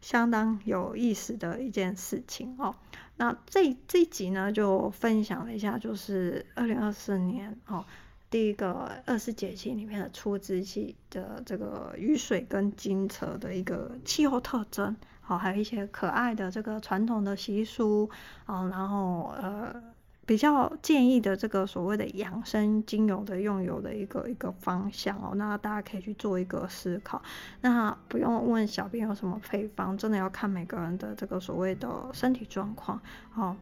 [0.00, 2.74] 相当有意思的一件事情哦。
[3.16, 7.84] 那这这一集呢，就分享了一下，就是二零二四年哦，
[8.30, 18.10] 第一个二十四节气里面的初之气的这个雨水跟金泽的一个气候特征，好，还有一些可爱的这个传统的习俗，
[18.46, 19.91] 哦，然后呃。
[20.32, 27.20] 比较建议的这个所谓的养生精油的用油的一个一个方向哦，那大家可以去做一个思考。
[27.60, 32.98] 那不用问小编有什么配方，真的要看每个人的这个所谓的身体状况
[33.34, 33.54] 哦，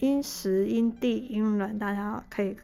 [0.00, 2.54] 因时因地因人，大家可以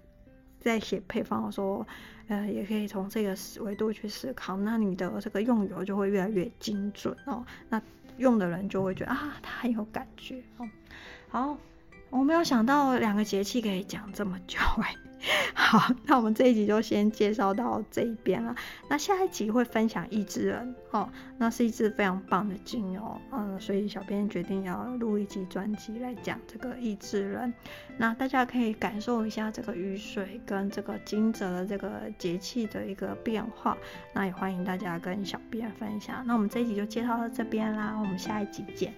[0.61, 1.87] 在写配方的时候，
[2.29, 4.59] 呃，也可以从这个维度去思考。
[4.59, 7.81] 那你的这个用油就会越来越精准哦，那
[8.18, 10.68] 用的人就会觉得啊，他很有感觉哦，
[11.31, 11.57] 好。
[12.15, 14.95] 我没有想到两个节气可以讲这么久哎，
[15.53, 18.55] 好，那我们这一集就先介绍到这一边了。
[18.89, 21.09] 那下一集会分享益智仁哦，
[21.39, 27.53] 那是一支非常棒的精油，嗯，所以小编决定要录一集专辑来讲这个益智仁。
[27.97, 33.77] 那大家可以感受一下这个雨水跟这个金泽的这个节气的一个变化。
[34.12, 36.23] 那也欢迎大家跟小编分享。
[36.25, 38.95] 那我们这一集就介绍到这边啦，我们下一集见。